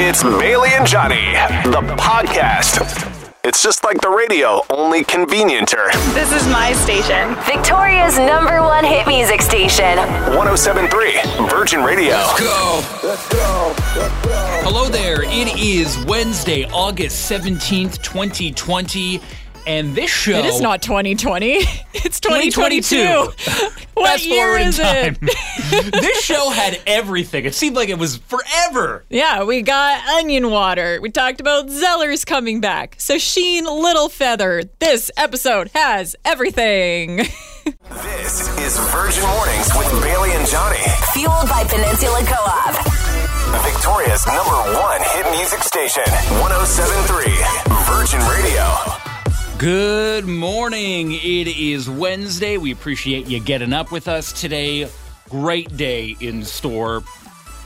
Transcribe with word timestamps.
It's 0.00 0.22
Bailey 0.22 0.68
and 0.74 0.86
Johnny, 0.86 1.32
the 1.64 1.82
podcast. 1.98 2.78
It's 3.42 3.60
just 3.64 3.82
like 3.82 4.00
the 4.00 4.08
radio, 4.08 4.62
only 4.70 5.02
convenienter. 5.02 5.90
This 6.14 6.32
is 6.32 6.46
my 6.46 6.72
station. 6.74 7.34
Victoria's 7.44 8.16
number 8.16 8.62
one 8.62 8.84
hit 8.84 9.08
music 9.08 9.42
station. 9.42 9.98
1073 10.36 11.48
Virgin 11.48 11.82
Radio. 11.82 12.10
Let's 12.14 12.40
go. 12.40 12.84
Let's 13.02 13.28
go. 13.28 13.74
Let's 13.96 14.24
go. 14.24 14.30
Hello 14.62 14.88
there. 14.88 15.24
It 15.24 15.58
is 15.58 15.98
Wednesday, 16.04 16.64
August 16.66 17.28
17th, 17.28 18.00
2020. 18.00 19.20
And 19.68 19.94
this 19.94 20.10
show. 20.10 20.38
It 20.38 20.46
is 20.46 20.60
not 20.62 20.80
2020. 20.82 21.58
It's 22.00 22.20
2022. 22.20 22.96
2022. 22.96 23.80
what 23.94 24.10
Fast 24.12 24.24
year 24.26 24.56
is 24.56 24.78
time. 24.78 25.16
it? 25.20 25.92
this 25.92 26.22
show 26.22 26.48
had 26.50 26.80
everything. 26.86 27.44
It 27.44 27.54
seemed 27.54 27.74
like 27.76 27.88
it 27.88 27.98
was 27.98 28.18
forever. 28.18 29.04
yeah, 29.10 29.42
we 29.44 29.62
got 29.62 30.06
onion 30.06 30.50
water. 30.50 31.00
We 31.02 31.10
talked 31.10 31.40
about 31.40 31.66
Zellers 31.66 32.24
coming 32.24 32.60
back. 32.60 32.96
Sacheen 32.98 33.62
Littlefeather. 33.64 34.68
This 34.78 35.10
episode 35.16 35.70
has 35.74 36.14
everything. 36.24 37.16
This 37.90 38.48
is 38.58 38.78
Virgin 38.88 39.26
Mornings 39.26 39.68
with 39.76 39.90
Bailey 40.02 40.30
and 40.32 40.46
Johnny. 40.48 40.78
Fueled 41.12 41.48
by 41.48 41.64
Peninsula 41.64 42.22
Co-op. 42.24 42.74
Victoria's 43.64 44.24
number 44.26 44.56
one 44.78 45.00
hit 45.02 45.26
music 45.36 45.60
station. 45.60 46.04
1073 46.40 47.34
Virgin 47.84 48.20
Radio. 48.30 48.97
Good 49.58 50.24
morning. 50.24 51.14
It 51.14 51.48
is 51.48 51.90
Wednesday. 51.90 52.58
We 52.58 52.70
appreciate 52.70 53.26
you 53.26 53.40
getting 53.40 53.72
up 53.72 53.90
with 53.90 54.06
us 54.06 54.32
today. 54.32 54.88
Great 55.28 55.76
day 55.76 56.14
in 56.20 56.44
store. 56.44 57.02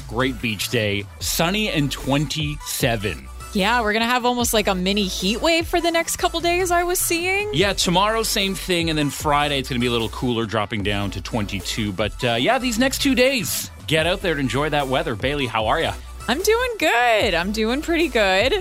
Great 0.09 0.41
beach 0.41 0.71
day. 0.71 1.05
Sunny 1.21 1.69
and 1.69 1.93
27. 1.93 3.29
yeah, 3.53 3.83
we're 3.83 3.93
going 3.93 4.01
to 4.01 4.09
have 4.09 4.25
almost 4.25 4.55
like 4.55 4.69
a 4.69 4.75
mini 4.75 5.05
heat 5.05 5.43
wave 5.43 5.67
for 5.67 5.83
the 5.83 5.91
next 5.91 6.17
couple 6.17 6.41
days, 6.41 6.71
I 6.71 6.83
was 6.83 6.99
seeing. 6.99 7.51
Yeah, 7.53 7.75
tomorrow, 7.75 8.23
same 8.23 8.55
thing. 8.55 8.89
And 8.89 8.99
then 8.99 9.11
Friday, 9.11 9.59
it's 9.59 9.69
going 9.69 9.79
to 9.79 9.84
be 9.84 9.89
a 9.89 9.93
little 9.93 10.09
cooler, 10.09 10.47
dropping 10.47 10.84
down 10.84 11.11
to 11.11 11.21
22. 11.21 11.93
But 11.93 12.25
uh, 12.25 12.37
yeah, 12.37 12.59
these 12.59 12.79
next 12.79 13.03
two 13.03 13.15
days, 13.15 13.71
get 13.87 14.06
out 14.06 14.23
there 14.23 14.33
and 14.33 14.41
enjoy 14.41 14.71
that 14.71 14.89
weather. 14.89 15.15
Bailey, 15.15 15.47
how 15.47 15.67
are 15.67 15.83
you? 15.83 15.91
I'm 16.27 16.41
doing 16.41 16.71
good. 16.79 17.34
I'm 17.34 17.53
doing 17.53 17.83
pretty 17.83 18.09
good. 18.09 18.55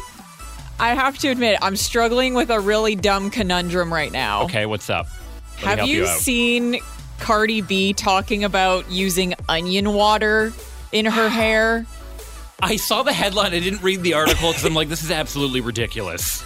I 0.82 0.96
have 0.96 1.20
to 1.20 1.28
admit, 1.28 1.60
I'm 1.62 1.76
struggling 1.76 2.34
with 2.34 2.50
a 2.50 2.60
really 2.60 2.96
dumb 2.96 3.30
conundrum 3.30 3.94
right 3.94 4.12
now. 4.12 4.46
Okay, 4.46 4.66
what's 4.66 4.90
up? 4.90 5.08
Let 5.58 5.64
Have 5.64 5.78
help 5.78 5.90
you, 5.92 6.08
seen 6.08 6.80
Cardi 7.20 7.62
B 7.62 7.94
talking 7.94 8.44
about 8.44 8.90
using 8.90 9.36
onion 9.48 9.94
water 9.94 10.52
in 10.92 11.06
her 11.06 11.30
hair? 11.30 11.86
I 12.64 12.78
saw 12.78 13.04
the 13.04 13.14
headline. 13.14 13.54
I 13.54 13.60
didn't 13.60 13.84
read 13.84 14.02
the 14.02 14.16
article 14.16 14.50
because 14.50 14.66
I'm 14.66 14.73
like, 14.73 14.90
this 14.90 15.04
is 15.04 15.12
absolutely 15.12 15.62
ridiculous. 15.62 16.44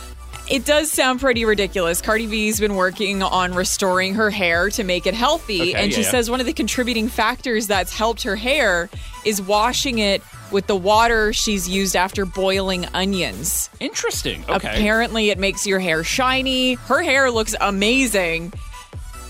It 0.50 0.64
does 0.64 0.92
sound 0.92 1.20
pretty 1.20 1.44
ridiculous. 1.44 2.02
Cardi 2.02 2.28
B's 2.28 2.60
been 2.60 2.76
working 2.76 3.24
on 3.24 3.56
restoring 3.56 4.14
her 4.14 4.30
hair 4.30 4.70
to 4.72 4.84
make 4.84 5.08
it 5.08 5.16
healthy. 5.16 5.62
Okay, 5.62 5.74
and 5.74 5.92
yeah, 5.92 5.96
she 5.96 6.04
yeah. 6.04 6.12
says 6.12 6.30
one 6.30 6.40
of 6.40 6.46
the 6.46 6.54
contributing 6.54 7.08
factors 7.08 7.66
that's 7.66 7.92
helped 7.92 8.24
her 8.24 8.36
hair 8.36 8.90
is 9.26 9.42
washing 9.42 9.98
it 9.98 10.22
with 10.52 10.68
the 10.68 10.76
water 10.76 11.34
she's 11.34 11.68
used 11.68 11.96
after 11.96 12.26
boiling 12.26 12.86
onions. 12.94 13.70
Interesting. 13.80 14.44
Okay. 14.48 14.68
Apparently, 14.68 15.32
it 15.32 15.40
makes 15.40 15.66
your 15.66 15.80
hair 15.80 16.04
shiny. 16.04 16.76
Her 16.76 17.02
hair 17.02 17.32
looks 17.32 17.56
amazing. 17.60 18.54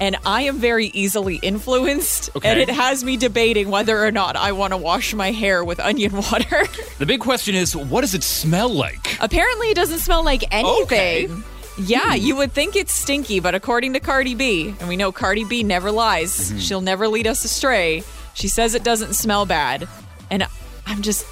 And 0.01 0.17
I 0.25 0.41
am 0.43 0.57
very 0.57 0.87
easily 0.87 1.37
influenced. 1.37 2.29
Okay. 2.35 2.49
And 2.49 2.59
it 2.59 2.69
has 2.69 3.03
me 3.03 3.15
debating 3.17 3.69
whether 3.69 4.03
or 4.05 4.11
not 4.11 4.35
I 4.35 4.51
want 4.51 4.73
to 4.73 4.77
wash 4.77 5.13
my 5.13 5.31
hair 5.31 5.63
with 5.63 5.79
onion 5.89 6.11
water. 6.13 6.63
The 6.99 7.05
big 7.05 7.21
question 7.21 7.55
is, 7.55 7.75
what 7.75 8.01
does 8.01 8.13
it 8.13 8.23
smell 8.23 8.69
like? 8.69 9.17
Apparently, 9.21 9.69
it 9.69 9.75
doesn't 9.75 9.99
smell 9.99 10.23
like 10.23 10.43
anything. 10.53 10.83
Okay. 10.83 11.29
Yeah, 11.77 12.13
you 12.13 12.35
would 12.37 12.53
think 12.53 12.75
it's 12.77 12.93
stinky, 12.93 13.39
but 13.41 13.53
according 13.53 13.93
to 13.93 13.99
Cardi 13.99 14.33
B, 14.33 14.73
and 14.79 14.87
we 14.87 14.95
know 14.95 15.11
Cardi 15.11 15.43
B 15.43 15.61
never 15.63 15.91
lies, 15.91 16.49
Mm-hmm. 16.49 16.59
she'll 16.59 16.81
never 16.81 17.07
lead 17.09 17.27
us 17.27 17.43
astray. 17.43 18.03
She 18.33 18.47
says 18.47 18.75
it 18.75 18.83
doesn't 18.83 19.13
smell 19.13 19.45
bad. 19.45 19.87
And 20.31 20.45
I'm 20.85 21.01
just, 21.01 21.25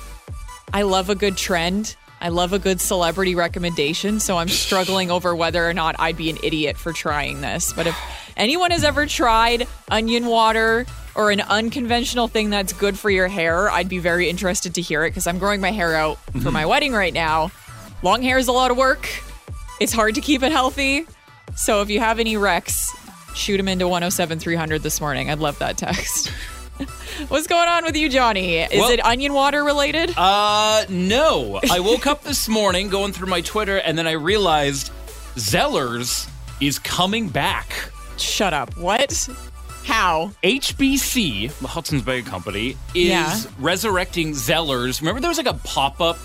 I 0.74 0.82
love 0.82 1.10
a 1.10 1.16
good 1.16 1.38
trend. 1.38 1.96
I 2.20 2.30
love 2.30 2.52
a 2.54 2.60
good 2.60 2.80
celebrity 2.82 3.36
recommendation. 3.36 4.20
So 4.20 4.38
I'm 4.38 4.48
struggling 4.50 5.12
over 5.12 5.36
whether 5.36 5.68
or 5.70 5.74
not 5.74 5.96
I'd 6.00 6.16
be 6.18 6.30
an 6.30 6.38
idiot 6.44 6.78
for 6.78 6.92
trying 6.94 7.42
this. 7.42 7.72
But 7.74 7.88
if 7.88 7.96
anyone 8.38 8.72
has 8.72 8.84
ever 8.84 9.06
tried 9.06 9.68
onion 9.90 10.26
water 10.26 10.86
or 11.16 11.32
an 11.32 11.42
unconventional 11.42 12.28
thing 12.28 12.50
that's 12.50 12.74
good 12.74 12.98
for 12.98 13.10
your 13.10 13.28
hair, 13.28 13.70
I'd 13.70 13.90
be 13.90 14.00
very 14.00 14.30
interested 14.30 14.76
to 14.76 14.82
hear 14.82 15.04
it 15.06 15.12
because 15.12 15.28
I'm 15.28 15.38
growing 15.40 15.62
my 15.62 15.72
hair 15.72 15.96
out 15.96 16.18
for 16.42 16.52
my 16.52 16.66
wedding 16.66 16.94
right 16.94 17.14
now. 17.14 17.52
Long 18.02 18.22
hair 18.22 18.38
is 18.38 18.48
a 18.48 18.52
lot 18.52 18.72
of 18.72 18.78
work. 18.78 19.08
It's 19.80 19.94
hard 19.94 20.16
to 20.16 20.22
keep 20.22 20.44
it 20.44 20.52
healthy. 20.52 21.06
So 21.56 21.82
if 21.82 21.90
you 21.90 22.00
have 22.00 22.20
any 22.20 22.36
recs, 22.36 22.88
shoot 23.36 23.58
them 23.58 23.68
into 23.68 23.88
107 23.88 24.40
300 24.40 24.82
this 24.82 25.00
morning. 25.00 25.30
I'd 25.30 25.40
love 25.40 25.60
that 25.60 25.78
text. 25.78 26.28
What's 27.28 27.46
going 27.46 27.68
on 27.70 27.86
with 27.86 27.96
you, 27.96 28.10
Johnny? 28.10 28.58
Is 28.58 28.80
Well- 28.80 28.90
it 28.90 29.06
onion 29.06 29.34
water 29.34 29.64
related? 29.64 30.14
Uh, 30.18 30.84
no. 30.90 31.60
I 31.72 31.80
woke 31.80 32.08
up 32.08 32.24
this 32.24 32.50
morning 32.50 32.90
going 32.90 33.14
through 33.14 33.28
my 33.28 33.42
Twitter 33.42 33.78
and 33.78 33.96
then 33.98 34.08
I 34.08 34.14
realized 34.14 34.92
Zellers 35.36 36.28
is 36.60 36.80
coming 36.80 37.30
back. 37.30 37.92
Shut 38.24 38.54
up. 38.54 38.76
What? 38.78 39.28
How? 39.86 40.32
HBC, 40.44 41.52
the 41.60 41.68
Hudson's 41.68 42.02
Bay 42.02 42.22
Company, 42.22 42.78
is 42.96 43.10
Yeah. 43.10 43.40
resurrecting 43.60 44.32
Zellers. 44.32 45.02
Remember 45.02 45.20
there 45.20 45.30
was 45.30 45.38
like 45.38 45.46
a 45.48 45.54
pop 45.66 46.00
up 46.00 46.18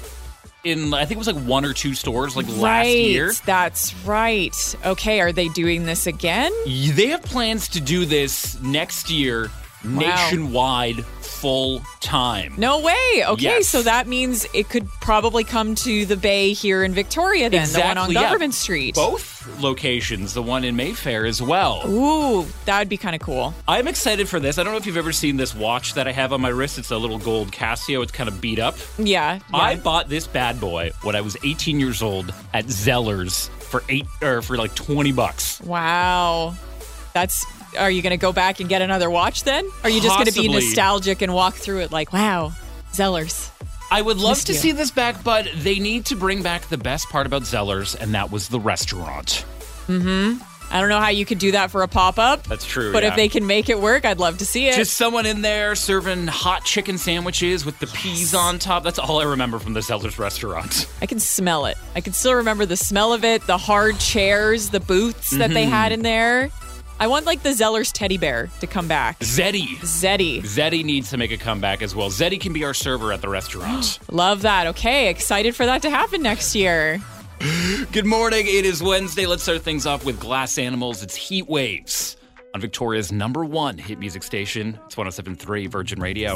in, 0.64 0.94
I 0.94 1.00
think 1.04 1.16
it 1.16 1.18
was 1.18 1.26
like 1.26 1.44
one 1.44 1.64
or 1.64 1.72
two 1.72 1.94
stores 1.94 2.36
like 2.36 2.46
last 2.56 2.88
year? 2.88 3.32
That's 3.46 3.94
right. 4.04 4.54
Okay, 4.84 5.20
are 5.20 5.32
they 5.32 5.48
doing 5.48 5.86
this 5.86 6.06
again? 6.06 6.52
They 6.66 7.06
have 7.08 7.22
plans 7.22 7.68
to 7.68 7.80
do 7.80 8.04
this 8.04 8.60
next 8.62 9.10
year 9.10 9.50
nationwide 9.82 11.04
full 11.40 11.82
time. 12.00 12.54
No 12.58 12.80
way. 12.80 13.24
Okay, 13.24 13.42
Yes. 13.42 13.68
so 13.68 13.82
that 13.82 14.06
means 14.08 14.46
it 14.52 14.68
could 14.68 14.88
probably 15.00 15.44
come 15.44 15.74
to 15.76 16.04
the 16.06 16.16
Bay 16.16 16.52
here 16.52 16.82
in 16.84 16.92
Victoria 16.94 17.48
then, 17.48 17.68
the 17.72 17.78
one 17.80 17.90
on 17.98 18.10
Exactly, 18.10 18.14
yeah. 18.14 18.22
Government 18.22 18.54
Street. 18.54 18.94
Both 18.96 19.36
locations, 19.60 20.34
the 20.34 20.42
one 20.42 20.64
in 20.64 20.74
Mayfair 20.76 21.24
as 21.26 21.40
well. 21.40 21.82
Ooh, 21.88 22.46
that 22.64 22.78
would 22.80 22.88
be 22.88 22.96
kind 22.96 23.14
of 23.14 23.22
cool. 23.22 23.54
I'm 23.66 23.86
excited 23.88 24.28
for 24.28 24.40
this. 24.40 24.58
I 24.58 24.62
don't 24.64 24.72
know 24.72 24.78
if 24.78 24.86
you've 24.86 24.96
ever 24.96 25.12
seen 25.12 25.36
this 25.36 25.54
watch 25.54 25.94
that 25.94 26.08
I 26.08 26.12
have 26.12 26.32
on 26.32 26.40
my 26.40 26.48
wrist. 26.48 26.78
It's 26.78 26.90
a 26.90 26.98
little 26.98 27.18
gold 27.18 27.52
Casio. 27.52 28.02
It's 28.02 28.12
kind 28.12 28.28
of 28.28 28.40
beat 28.40 28.58
up. 28.58 28.76
Yeah. 28.98 29.34
yeah. 29.36 29.40
I 29.52 29.76
bought 29.76 30.08
this 30.08 30.26
bad 30.26 30.60
boy 30.60 30.90
when 31.02 31.14
I 31.16 31.20
was 31.20 31.36
18 31.44 31.78
years 31.80 32.02
old 32.02 32.34
at 32.52 32.66
Zellers 32.66 33.48
for 33.68 33.84
eight 33.88 34.06
or 34.22 34.42
for 34.42 34.56
like 34.56 34.74
20 34.74 35.12
bucks. 35.12 35.60
Wow. 35.60 36.54
That's 37.18 37.44
are 37.76 37.90
you 37.90 38.00
going 38.00 38.12
to 38.12 38.16
go 38.16 38.32
back 38.32 38.60
and 38.60 38.68
get 38.68 38.80
another 38.80 39.10
watch 39.10 39.42
then? 39.42 39.64
Or 39.64 39.72
are 39.84 39.90
you 39.90 40.00
just 40.00 40.14
going 40.14 40.26
to 40.26 40.32
be 40.32 40.48
nostalgic 40.48 41.20
and 41.20 41.34
walk 41.34 41.54
through 41.54 41.80
it 41.80 41.90
like, 41.90 42.12
wow, 42.12 42.52
Zellers. 42.92 43.50
I 43.90 44.02
would 44.02 44.18
love 44.18 44.36
Missed 44.36 44.46
to 44.48 44.52
you. 44.52 44.58
see 44.58 44.72
this 44.72 44.90
back, 44.90 45.24
but 45.24 45.48
they 45.56 45.78
need 45.80 46.06
to 46.06 46.16
bring 46.16 46.42
back 46.42 46.62
the 46.68 46.78
best 46.78 47.08
part 47.08 47.26
about 47.26 47.42
Zellers, 47.42 47.98
and 48.00 48.14
that 48.14 48.30
was 48.30 48.48
the 48.48 48.60
restaurant. 48.60 49.44
Mm 49.88 50.02
hmm. 50.36 50.42
I 50.70 50.80
don't 50.80 50.90
know 50.90 51.00
how 51.00 51.08
you 51.08 51.24
could 51.24 51.38
do 51.38 51.52
that 51.52 51.70
for 51.70 51.82
a 51.82 51.88
pop-up. 51.88 52.42
That's 52.42 52.66
true. 52.66 52.92
But 52.92 53.02
yeah. 53.02 53.08
if 53.08 53.16
they 53.16 53.28
can 53.28 53.46
make 53.46 53.70
it 53.70 53.80
work, 53.80 54.04
I'd 54.04 54.18
love 54.18 54.36
to 54.38 54.44
see 54.44 54.68
it. 54.68 54.74
just 54.76 54.98
someone 54.98 55.24
in 55.24 55.40
there 55.40 55.74
serving 55.74 56.26
hot 56.26 56.62
chicken 56.62 56.98
sandwiches 56.98 57.64
with 57.64 57.78
the 57.78 57.86
peas 57.86 58.34
on 58.34 58.58
top. 58.58 58.84
That's 58.84 58.98
all 58.98 59.18
I 59.18 59.24
remember 59.24 59.58
from 59.58 59.72
the 59.72 59.80
Zellers 59.80 60.18
restaurant. 60.18 60.86
I 61.00 61.06
can 61.06 61.20
smell 61.20 61.64
it. 61.64 61.78
I 61.96 62.02
can 62.02 62.12
still 62.12 62.34
remember 62.34 62.66
the 62.66 62.76
smell 62.76 63.14
of 63.14 63.24
it, 63.24 63.46
the 63.46 63.56
hard 63.56 63.98
chairs, 63.98 64.68
the 64.68 64.80
booths 64.80 65.30
that 65.30 65.48
they 65.48 65.62
Mm-hmm. 65.62 65.72
had 65.72 65.92
in 65.92 66.02
there. 66.02 66.50
I 67.00 67.06
want 67.06 67.26
like 67.26 67.42
the 67.42 67.50
Zellers 67.50 67.92
teddy 67.92 68.18
bear 68.18 68.48
to 68.60 68.66
come 68.66 68.88
back. 68.88 69.20
Zeddy. 69.20 69.76
Zeddy. 69.78 70.40
Zeddy 70.42 70.84
needs 70.84 71.10
to 71.10 71.16
make 71.16 71.30
a 71.30 71.36
comeback 71.36 71.80
as 71.82 71.94
well. 71.94 72.10
Zeddy 72.10 72.40
can 72.40 72.52
be 72.52 72.64
our 72.64 72.74
server 72.74 73.12
at 73.12 73.20
the 73.20 73.28
restaurant. 73.28 74.00
Love 74.10 74.42
that. 74.42 74.66
Okay, 74.68 75.08
excited 75.08 75.54
for 75.54 75.64
that 75.66 75.82
to 75.82 75.90
happen 75.90 76.22
next 76.22 76.54
year. 76.54 77.00
Good 77.92 78.06
morning. 78.06 78.46
It 78.48 78.64
is 78.64 78.82
Wednesday. 78.82 79.26
Let's 79.26 79.44
start 79.44 79.62
things 79.62 79.86
off 79.86 80.04
with 80.04 80.18
Glass 80.18 80.58
Animals. 80.58 81.04
It's 81.04 81.14
Heat 81.14 81.48
Waves 81.48 82.16
on 82.52 82.60
Victoria's 82.60 83.12
number 83.12 83.44
one 83.44 83.78
hit 83.78 84.00
music 84.00 84.24
station. 84.24 84.78
It's 84.86 84.96
1073 84.96 85.68
Virgin 85.68 86.00
Radio. 86.00 86.34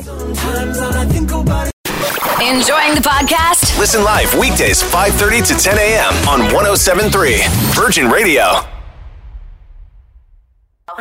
Enjoying 2.40 2.94
the 2.94 3.02
podcast? 3.04 3.78
Listen 3.78 4.04
live 4.04 4.32
weekdays 4.38 4.80
5:30 4.82 5.46
to 5.48 5.54
10 5.54 5.78
a.m. 5.78 6.14
on 6.28 6.40
1073 6.52 7.40
Virgin 7.74 8.08
Radio. 8.08 8.71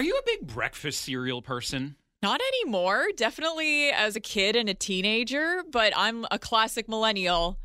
Are 0.02 0.04
you 0.04 0.18
a 0.18 0.24
big 0.26 0.48
breakfast 0.48 1.02
cereal 1.02 1.44
person? 1.44 1.96
Not 2.24 2.42
anymore. 2.42 3.10
Definitely 3.16 3.92
as 3.92 4.16
a 4.16 4.20
kid 4.20 4.56
and 4.56 4.68
a 4.68 4.74
teenager, 4.74 5.62
but 5.70 5.94
I'm 5.96 6.26
a 6.32 6.40
classic 6.40 6.90
millennial. 6.90 7.60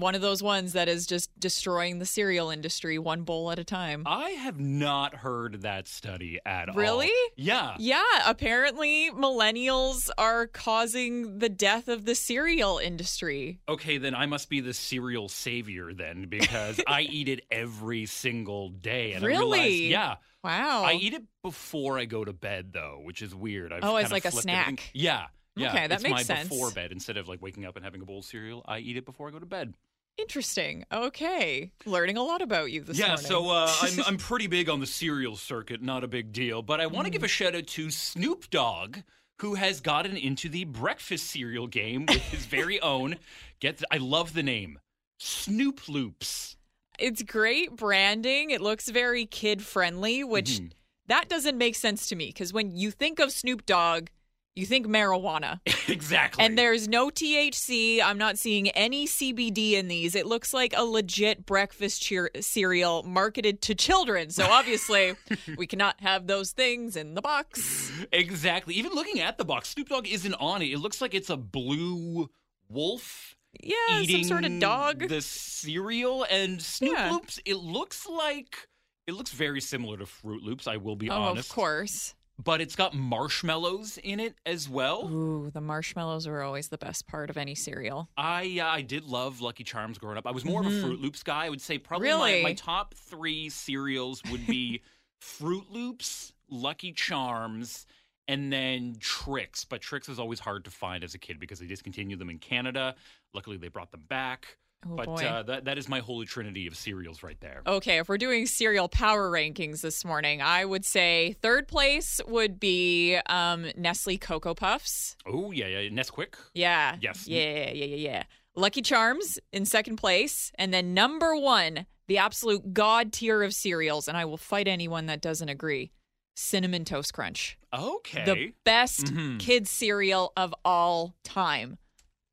One 0.00 0.14
of 0.14 0.20
those 0.20 0.42
ones 0.42 0.72
that 0.72 0.88
is 0.88 1.06
just 1.06 1.30
destroying 1.38 1.98
the 1.98 2.06
cereal 2.06 2.50
industry 2.50 2.98
one 2.98 3.22
bowl 3.22 3.50
at 3.50 3.58
a 3.58 3.64
time. 3.64 4.02
I 4.06 4.30
have 4.30 4.58
not 4.58 5.14
heard 5.14 5.62
that 5.62 5.88
study 5.88 6.38
at 6.44 6.68
all. 6.68 6.74
Really? 6.74 7.12
Yeah. 7.36 7.74
Yeah, 7.78 8.02
apparently 8.26 9.10
millennials 9.10 10.10
are 10.18 10.46
causing 10.46 11.38
the 11.38 11.48
death 11.48 11.88
of 11.88 12.04
the 12.04 12.14
cereal 12.14 12.78
industry. 12.78 13.60
Okay, 13.68 13.98
then 13.98 14.14
I 14.14 14.26
must 14.26 14.48
be 14.48 14.60
the 14.60 14.74
cereal 14.74 15.28
savior 15.28 15.92
then 15.94 16.26
because 16.28 16.80
I 16.86 17.02
eat 17.10 17.28
it 17.28 17.42
every 17.50 18.06
single 18.06 18.70
day. 18.70 19.12
And 19.12 19.24
I 19.24 19.28
realized, 19.28 19.62
Really? 19.62 19.86
yeah. 19.88 20.16
Wow. 20.42 20.82
I 20.84 20.94
eat 20.94 21.14
it 21.14 21.22
before 21.42 21.98
I 21.98 22.04
go 22.04 22.24
to 22.24 22.32
bed 22.32 22.72
though, 22.72 23.00
which 23.02 23.22
is 23.22 23.34
weird. 23.34 23.72
I've 23.72 23.82
Oh, 23.84 23.96
it's 23.96 24.12
like 24.12 24.26
a 24.26 24.30
snack. 24.30 24.90
Yeah. 24.92 25.26
Yeah. 25.56 25.68
Okay, 25.70 25.86
that 25.86 25.92
it's 25.94 26.02
makes 26.02 26.12
my 26.14 26.22
sense. 26.22 26.48
before 26.48 26.70
bed 26.70 26.90
instead 26.92 27.16
of 27.16 27.28
like 27.28 27.40
waking 27.42 27.64
up 27.64 27.76
and 27.76 27.84
having 27.84 28.00
a 28.00 28.04
bowl 28.04 28.18
of 28.18 28.24
cereal. 28.24 28.64
I 28.66 28.78
eat 28.78 28.96
it 28.96 29.04
before 29.04 29.28
I 29.28 29.30
go 29.30 29.38
to 29.38 29.46
bed. 29.46 29.74
Interesting. 30.16 30.84
Okay. 30.92 31.72
Learning 31.86 32.16
a 32.16 32.22
lot 32.22 32.40
about 32.42 32.70
you 32.70 32.80
this 32.82 32.98
yeah, 32.98 33.08
morning. 33.08 33.24
Yeah, 33.24 33.28
so 33.28 33.50
uh, 33.50 33.72
I'm 33.82 34.00
I'm 34.06 34.16
pretty 34.16 34.46
big 34.46 34.68
on 34.68 34.80
the 34.80 34.86
cereal 34.86 35.36
circuit, 35.36 35.82
not 35.82 36.04
a 36.04 36.08
big 36.08 36.32
deal. 36.32 36.62
But 36.62 36.80
I 36.80 36.86
want 36.86 37.06
to 37.06 37.10
give 37.10 37.22
Mm. 37.22 37.26
a 37.26 37.28
shout 37.28 37.54
out 37.54 37.66
to 37.68 37.90
Snoop 37.90 38.48
Dogg, 38.50 38.98
who 39.40 39.54
has 39.54 39.80
gotten 39.80 40.16
into 40.16 40.48
the 40.48 40.64
breakfast 40.64 41.26
cereal 41.28 41.66
game 41.66 42.06
with 42.06 42.22
his 42.30 42.46
very 42.58 42.80
own. 42.80 43.16
Get, 43.60 43.78
th- 43.78 43.86
I 43.90 43.96
love 43.96 44.34
the 44.34 44.42
name, 44.42 44.78
Snoop 45.18 45.88
Loops. 45.88 46.56
it's 46.98 47.22
great 47.22 47.74
branding. 47.76 48.50
It 48.50 48.60
looks 48.60 48.88
very 48.88 49.26
kid 49.26 49.62
friendly, 49.62 50.22
which 50.22 50.50
Mm-hmm. 50.52 50.66
that 51.08 51.28
doesn't 51.28 51.58
make 51.58 51.74
sense 51.74 52.06
to 52.08 52.16
me 52.16 52.26
because 52.26 52.52
when 52.52 52.76
you 52.76 52.90
think 52.92 53.18
of 53.18 53.32
Snoop 53.32 53.66
Dogg, 53.66 54.08
you 54.56 54.66
think 54.66 54.86
marijuana. 54.86 55.60
exactly. 55.88 56.44
And 56.44 56.56
there's 56.56 56.86
no 56.88 57.10
THC. 57.10 58.00
I'm 58.02 58.18
not 58.18 58.38
seeing 58.38 58.68
any 58.70 59.06
CBD 59.06 59.72
in 59.72 59.88
these. 59.88 60.14
It 60.14 60.26
looks 60.26 60.54
like 60.54 60.74
a 60.76 60.84
legit 60.84 61.44
breakfast 61.44 62.02
cheer- 62.02 62.30
cereal 62.40 63.02
marketed 63.02 63.60
to 63.62 63.74
children. 63.74 64.30
So 64.30 64.44
obviously, 64.44 65.14
we 65.56 65.66
cannot 65.66 66.00
have 66.00 66.26
those 66.26 66.52
things 66.52 66.96
in 66.96 67.14
the 67.14 67.22
box. 67.22 67.90
exactly. 68.12 68.74
Even 68.74 68.92
looking 68.92 69.20
at 69.20 69.38
the 69.38 69.44
box, 69.44 69.70
Snoop 69.70 69.88
Dogg 69.88 70.06
isn't 70.06 70.34
on 70.34 70.62
it. 70.62 70.66
It 70.66 70.78
looks 70.78 71.00
like 71.00 71.14
it's 71.14 71.30
a 71.30 71.36
blue 71.36 72.30
wolf. 72.68 73.36
Yeah, 73.62 74.00
eating 74.00 74.24
some 74.24 74.28
sort 74.28 74.44
of 74.44 74.58
dog. 74.58 75.08
the 75.08 75.22
cereal 75.22 76.26
and 76.28 76.60
Snoop 76.60 76.92
Yeah. 76.92 77.12
Loops. 77.12 77.38
It 77.44 77.56
looks 77.56 78.04
like 78.04 78.68
it 79.06 79.12
looks 79.14 79.30
very 79.30 79.60
similar 79.60 79.96
to 79.98 80.04
Froot 80.04 80.42
Loops. 80.42 80.66
I 80.66 80.76
will 80.78 80.96
be 80.96 81.08
oh, 81.10 81.14
honest. 81.14 81.50
of 81.50 81.54
course. 81.54 82.14
But 82.42 82.60
it's 82.60 82.74
got 82.74 82.94
marshmallows 82.94 83.96
in 84.02 84.18
it 84.18 84.34
as 84.44 84.68
well. 84.68 85.08
Ooh, 85.08 85.50
the 85.52 85.60
marshmallows 85.60 86.26
are 86.26 86.42
always 86.42 86.68
the 86.68 86.78
best 86.78 87.06
part 87.06 87.30
of 87.30 87.36
any 87.36 87.54
cereal. 87.54 88.08
I 88.16 88.58
uh, 88.60 88.66
I 88.66 88.82
did 88.82 89.04
love 89.04 89.40
Lucky 89.40 89.62
Charms 89.62 89.98
growing 89.98 90.18
up. 90.18 90.26
I 90.26 90.32
was 90.32 90.44
more 90.44 90.60
of 90.60 90.66
a 90.66 90.70
Froot 90.70 91.00
Loops 91.00 91.22
guy. 91.22 91.46
I 91.46 91.48
would 91.50 91.60
say 91.60 91.78
probably 91.78 92.08
Mm-hmm. 92.08 92.20
Really? 92.20 92.42
my, 92.42 92.48
my 92.50 92.54
top 92.54 92.94
three 92.94 93.48
cereals 93.50 94.20
would 94.32 94.46
be 94.48 94.82
Froot 95.22 95.70
Loops, 95.70 96.32
Lucky 96.50 96.92
Charms, 96.92 97.86
and 98.26 98.52
then 98.52 98.96
Trix. 98.98 99.64
But 99.64 99.80
Trix 99.80 100.08
is 100.08 100.18
always 100.18 100.40
hard 100.40 100.64
to 100.64 100.70
find 100.72 101.04
as 101.04 101.14
a 101.14 101.18
kid 101.18 101.38
because 101.38 101.60
they 101.60 101.66
discontinued 101.66 102.18
them 102.18 102.30
in 102.30 102.38
Canada. 102.38 102.96
Luckily, 103.32 103.56
they 103.58 103.68
brought 103.68 103.92
them 103.92 104.04
back. 104.08 104.56
Oh, 104.88 104.96
but. 104.96 105.08
Uh, 105.08 105.42
that 105.44 105.64
that 105.64 105.78
is 105.78 105.88
my 105.88 106.00
holy 106.00 106.26
trinity 106.26 106.66
of 106.66 106.76
cereals 106.76 107.22
right 107.22 107.38
there. 107.40 107.62
Okay, 107.66 107.98
if 107.98 108.08
we're 108.08 108.18
doing 108.18 108.46
cereal 108.46 108.88
power 108.88 109.30
rankings 109.30 109.80
this 109.80 110.04
morning, 110.04 110.42
I 110.42 110.64
would 110.64 110.84
say 110.84 111.36
third 111.42 111.68
place 111.68 112.20
would 112.26 112.60
be 112.60 113.16
um, 113.26 113.66
Nestle 113.76 114.18
Cocoa 114.18 114.54
Puffs. 114.54 115.16
Oh 115.26 115.50
yeah, 115.50 115.66
yeah, 115.66 115.88
Nesquik. 115.90 116.34
Yeah. 116.54 116.96
Yes. 117.00 117.26
Yeah, 117.26 117.70
yeah, 117.70 117.84
yeah, 117.84 117.96
yeah. 117.96 118.22
Lucky 118.56 118.82
Charms 118.82 119.38
in 119.52 119.64
second 119.64 119.96
place. 119.96 120.52
And 120.56 120.72
then 120.72 120.94
number 120.94 121.34
one, 121.36 121.86
the 122.06 122.18
absolute 122.18 122.72
god 122.72 123.12
tier 123.12 123.42
of 123.42 123.52
cereals. 123.54 124.06
And 124.06 124.16
I 124.16 124.24
will 124.24 124.36
fight 124.36 124.68
anyone 124.68 125.06
that 125.06 125.20
doesn't 125.20 125.48
agree 125.48 125.90
Cinnamon 126.36 126.84
Toast 126.84 127.12
Crunch. 127.12 127.58
Okay. 127.76 128.24
The 128.24 128.52
best 128.64 129.06
Mhm. 129.06 129.40
kids 129.40 129.70
cereal 129.70 130.32
of 130.36 130.54
all 130.64 131.16
time. 131.24 131.78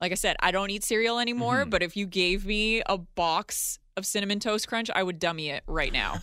Like 0.02 0.12
I 0.12 0.16
said, 0.16 0.36
I 0.40 0.52
don't 0.52 0.70
eat 0.72 0.84
cereal 0.84 1.20
anymore, 1.20 1.60
Mm-hmm. 1.62 1.70
but 1.70 1.84
if 1.84 1.96
you 1.96 2.06
gave 2.08 2.46
me 2.46 2.82
a 2.88 2.98
box 2.98 3.78
of 3.98 4.06
Cinnamon 4.06 4.40
Toast 4.40 4.68
Crunch, 4.68 4.90
I 4.94 5.04
would 5.04 5.20
dummy 5.20 5.50
it 5.50 5.64
right 5.68 5.94
now. 5.94 6.20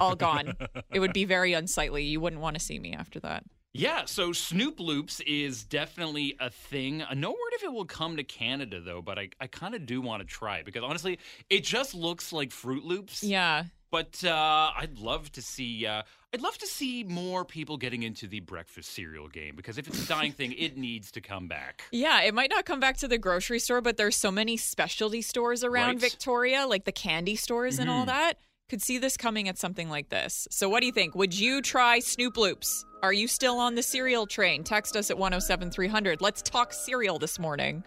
all 0.00 0.14
gone. 0.14 0.54
It 0.92 1.00
would 1.00 1.12
be 1.14 1.24
very 1.24 1.52
unsightly. 1.54 2.04
You 2.04 2.20
wouldn't 2.20 2.42
want 2.42 2.54
to 2.58 2.60
see 2.60 2.78
me 2.78 2.92
after 2.92 3.18
that. 3.20 3.44
Yeah, 3.74 4.04
so 4.04 4.32
Snoop 4.34 4.78
Loops 4.80 5.20
is 5.20 5.64
definitely 5.64 6.36
a 6.40 6.50
thing. 6.50 7.00
Uh, 7.00 7.14
No 7.14 7.30
word 7.30 7.52
if 7.54 7.62
it 7.64 7.72
will 7.72 7.86
come 7.86 8.18
to 8.18 8.22
Canada 8.24 8.82
though, 8.82 9.00
but 9.00 9.18
I, 9.18 9.30
I 9.40 9.46
kind 9.46 9.74
of 9.74 9.86
do 9.86 10.02
want 10.02 10.20
to 10.20 10.26
try 10.26 10.58
it 10.58 10.66
because 10.66 10.82
honestly, 10.82 11.18
it 11.48 11.64
just 11.64 11.94
looks 11.94 12.34
like 12.34 12.50
Froot 12.50 12.84
Loops. 12.84 13.22
Yeah. 13.22 13.64
But 13.92 14.24
uh, 14.24 14.70
I'd 14.76 14.98
love 14.98 15.30
to 15.32 15.42
see. 15.42 15.86
Uh, 15.86 16.02
I'd 16.34 16.40
love 16.40 16.56
to 16.58 16.66
see 16.66 17.04
more 17.04 17.44
people 17.44 17.76
getting 17.76 18.02
into 18.02 18.26
the 18.26 18.40
breakfast 18.40 18.94
cereal 18.94 19.28
game 19.28 19.54
because 19.54 19.76
if 19.76 19.86
it's 19.86 20.02
a 20.02 20.08
dying 20.08 20.32
thing, 20.32 20.54
it 20.58 20.78
needs 20.78 21.12
to 21.12 21.20
come 21.20 21.46
back. 21.46 21.84
Yeah, 21.92 22.22
it 22.22 22.32
might 22.32 22.48
not 22.48 22.64
come 22.64 22.80
back 22.80 22.96
to 22.98 23.08
the 23.08 23.18
grocery 23.18 23.58
store, 23.58 23.82
but 23.82 23.98
there's 23.98 24.16
so 24.16 24.30
many 24.30 24.56
specialty 24.56 25.20
stores 25.20 25.62
around 25.62 25.72
Right. 25.82 25.96
Mm-hmm. 25.96 26.00
Victoria, 26.00 26.66
like 26.66 26.86
the 26.86 26.92
candy 26.92 27.36
stores 27.36 27.78
and 27.78 27.90
all 27.90 28.06
that. 28.06 28.38
Could 28.70 28.80
see 28.80 28.96
this 28.96 29.18
coming 29.18 29.46
at 29.48 29.58
something 29.58 29.90
like 29.90 30.08
this. 30.08 30.48
So, 30.50 30.70
what 30.70 30.80
do 30.80 30.86
you 30.86 30.92
think? 30.92 31.14
Would 31.14 31.38
you 31.38 31.60
try 31.60 31.98
Snoop 31.98 32.38
Loops? 32.38 32.86
Are 33.02 33.12
you 33.12 33.28
still 33.28 33.58
on 33.58 33.74
the 33.74 33.82
cereal 33.82 34.26
train? 34.26 34.64
Text 34.64 34.96
us 34.96 35.10
at 35.10 35.18
107 35.18 35.70
300. 35.70 36.22
Let's 36.22 36.40
talk 36.40 36.72
cereal 36.72 37.18
this 37.18 37.38
morning. 37.38 37.84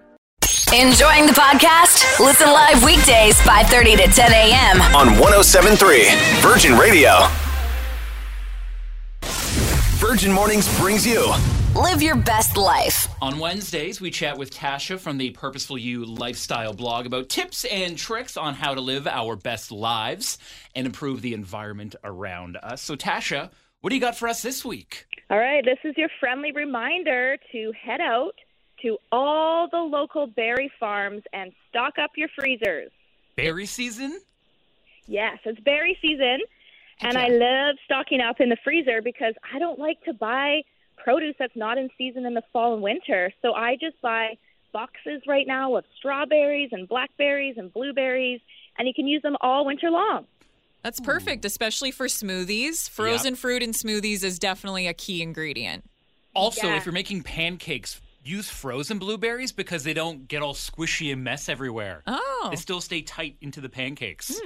Enjoying 0.76 1.26
the 1.26 1.32
podcast? 1.32 2.20
Listen 2.20 2.48
live 2.48 2.84
weekdays 2.84 3.40
5:30 3.40 3.96
to 3.96 4.08
10 4.12 4.34
a.m. 4.34 4.82
on 4.94 5.18
1073 5.18 6.10
Virgin 6.42 6.78
Radio. 6.78 7.12
Virgin 10.02 10.34
Mornings 10.34 10.68
brings 10.78 11.08
you 11.08 11.34
Live 11.76 12.02
your 12.02 12.18
best 12.18 12.58
life. 12.58 13.08
On 13.22 13.40
Wednesdays, 13.40 14.02
we 14.02 14.12
chat 14.12 14.38
with 14.38 14.54
Tasha 14.54 15.00
from 15.00 15.18
the 15.18 15.30
Purposeful 15.30 15.78
You 15.78 16.04
lifestyle 16.04 16.74
blog 16.74 17.06
about 17.06 17.30
tips 17.30 17.64
and 17.64 17.98
tricks 17.98 18.36
on 18.36 18.54
how 18.54 18.74
to 18.74 18.82
live 18.82 19.08
our 19.08 19.38
best 19.38 19.72
lives 19.72 20.38
and 20.76 20.86
improve 20.86 21.22
the 21.22 21.34
environment 21.34 21.96
around 22.04 22.58
us. 22.62 22.82
So, 22.82 22.98
Tasha, 22.98 23.50
what 23.80 23.92
do 23.92 23.96
you 23.96 24.02
got 24.02 24.18
for 24.18 24.28
us 24.28 24.42
this 24.42 24.66
week? 24.66 25.06
All 25.30 25.38
right, 25.38 25.64
this 25.64 25.80
is 25.86 25.96
your 25.96 26.10
friendly 26.20 26.52
reminder 26.52 27.38
to 27.54 27.72
head 27.82 28.02
out 28.02 28.34
to 28.82 28.98
all 29.12 29.68
the 29.70 29.78
local 29.78 30.28
berry 30.28 30.72
farms 30.80 31.24
and 31.34 31.52
stock 31.70 31.98
up 31.98 32.12
your 32.16 32.30
freezers. 32.38 32.92
Berry 33.36 33.66
season? 33.66 34.20
Yes, 35.08 35.38
it's 35.46 35.60
berry 35.60 35.98
season, 36.02 36.40
and 37.02 37.18
I 37.18 37.28
love 37.28 37.76
stocking 37.86 38.22
up 38.22 38.40
in 38.40 38.50
the 38.50 38.58
freezer 38.64 39.02
because 39.02 39.34
I 39.54 39.60
don't 39.60 39.78
like 39.78 40.04
to 40.06 40.14
buy 40.14 40.62
produce 40.98 41.36
that's 41.38 41.56
not 41.56 41.78
in 41.78 41.90
season 41.98 42.26
in 42.26 42.34
the 42.34 42.44
fall 42.52 42.74
and 42.74 42.82
winter. 42.82 43.32
So 43.42 43.54
I 43.54 43.76
just 43.76 44.02
buy 44.02 44.38
boxes 44.74 45.22
right 45.28 45.46
now 45.46 45.76
of 45.76 45.86
strawberries 45.98 46.70
and 46.72 46.88
blackberries 46.88 47.56
and 47.58 47.72
blueberries, 47.72 48.42
and 48.78 48.88
you 48.88 48.94
can 48.94 49.08
use 49.08 49.22
them 49.22 49.38
all 49.42 49.66
winter 49.66 49.92
long. 49.92 50.26
That's 50.82 51.00
perfect, 51.00 51.44
hmm. 51.44 51.48
especially 51.48 51.92
for 51.92 52.08
smoothies. 52.08 52.90
Frozen 52.90 53.36
fruit 53.36 53.64
in 53.64 53.72
smoothies 53.72 54.24
is 54.24 54.38
definitely 54.40 54.88
a 54.88 54.94
key 54.94 55.22
ingredient. 55.22 55.84
Also, 56.34 56.68
Yeah. 56.68 56.78
if 56.78 56.86
you're 56.86 56.94
making 56.94 57.24
pancakes, 57.24 58.02
use 58.28 58.50
frozen 58.50 59.00
blueberries 59.00 59.52
because 59.52 59.84
they 59.84 59.94
don't 59.94 60.28
get 60.28 60.42
all 60.42 60.54
squishy 60.54 61.12
and 61.12 61.24
mess 61.24 61.48
everywhere. 61.50 62.04
Oh, 62.08 62.48
They 62.50 62.56
still 62.58 62.82
stay 62.82 63.02
tight 63.02 63.38
into 63.42 63.62
the 63.62 63.70
pancakes. 63.70 64.40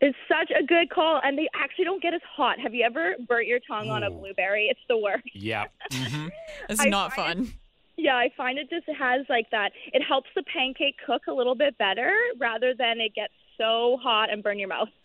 It's 0.00 0.16
such 0.28 0.52
a 0.56 0.64
good 0.64 0.90
call, 0.90 1.20
and 1.24 1.36
they 1.36 1.48
actually 1.54 1.86
don't 1.86 2.00
get 2.02 2.14
as 2.14 2.20
hot. 2.36 2.60
Have 2.60 2.72
you 2.72 2.84
ever 2.84 3.16
burnt 3.26 3.46
your 3.48 3.58
tongue 3.66 3.90
on 3.90 4.04
a 4.04 4.10
blueberry? 4.10 4.68
It's 4.70 4.80
the 4.88 4.96
worst. 4.96 5.24
Yeah. 5.34 5.64
hmm 5.92 6.28
that's 6.68 6.80
I 6.80 6.88
not 6.88 7.12
find 7.14 7.46
fun. 7.46 7.54
Yeah, 7.96 8.14
I 8.16 8.30
find 8.36 8.58
it 8.58 8.70
just 8.70 8.86
has 8.96 9.26
like 9.28 9.50
that. 9.50 9.72
It 9.92 10.02
helps 10.02 10.28
the 10.36 10.44
pancake 10.44 10.94
cook 11.04 11.22
a 11.28 11.32
little 11.32 11.56
bit 11.56 11.76
better 11.78 12.16
rather 12.38 12.72
than 12.78 13.00
it 13.00 13.12
gets 13.14 13.32
so 13.56 13.98
hot 14.00 14.30
and 14.30 14.40
burn 14.40 14.60
your 14.60 14.68
mouth. 14.68 14.88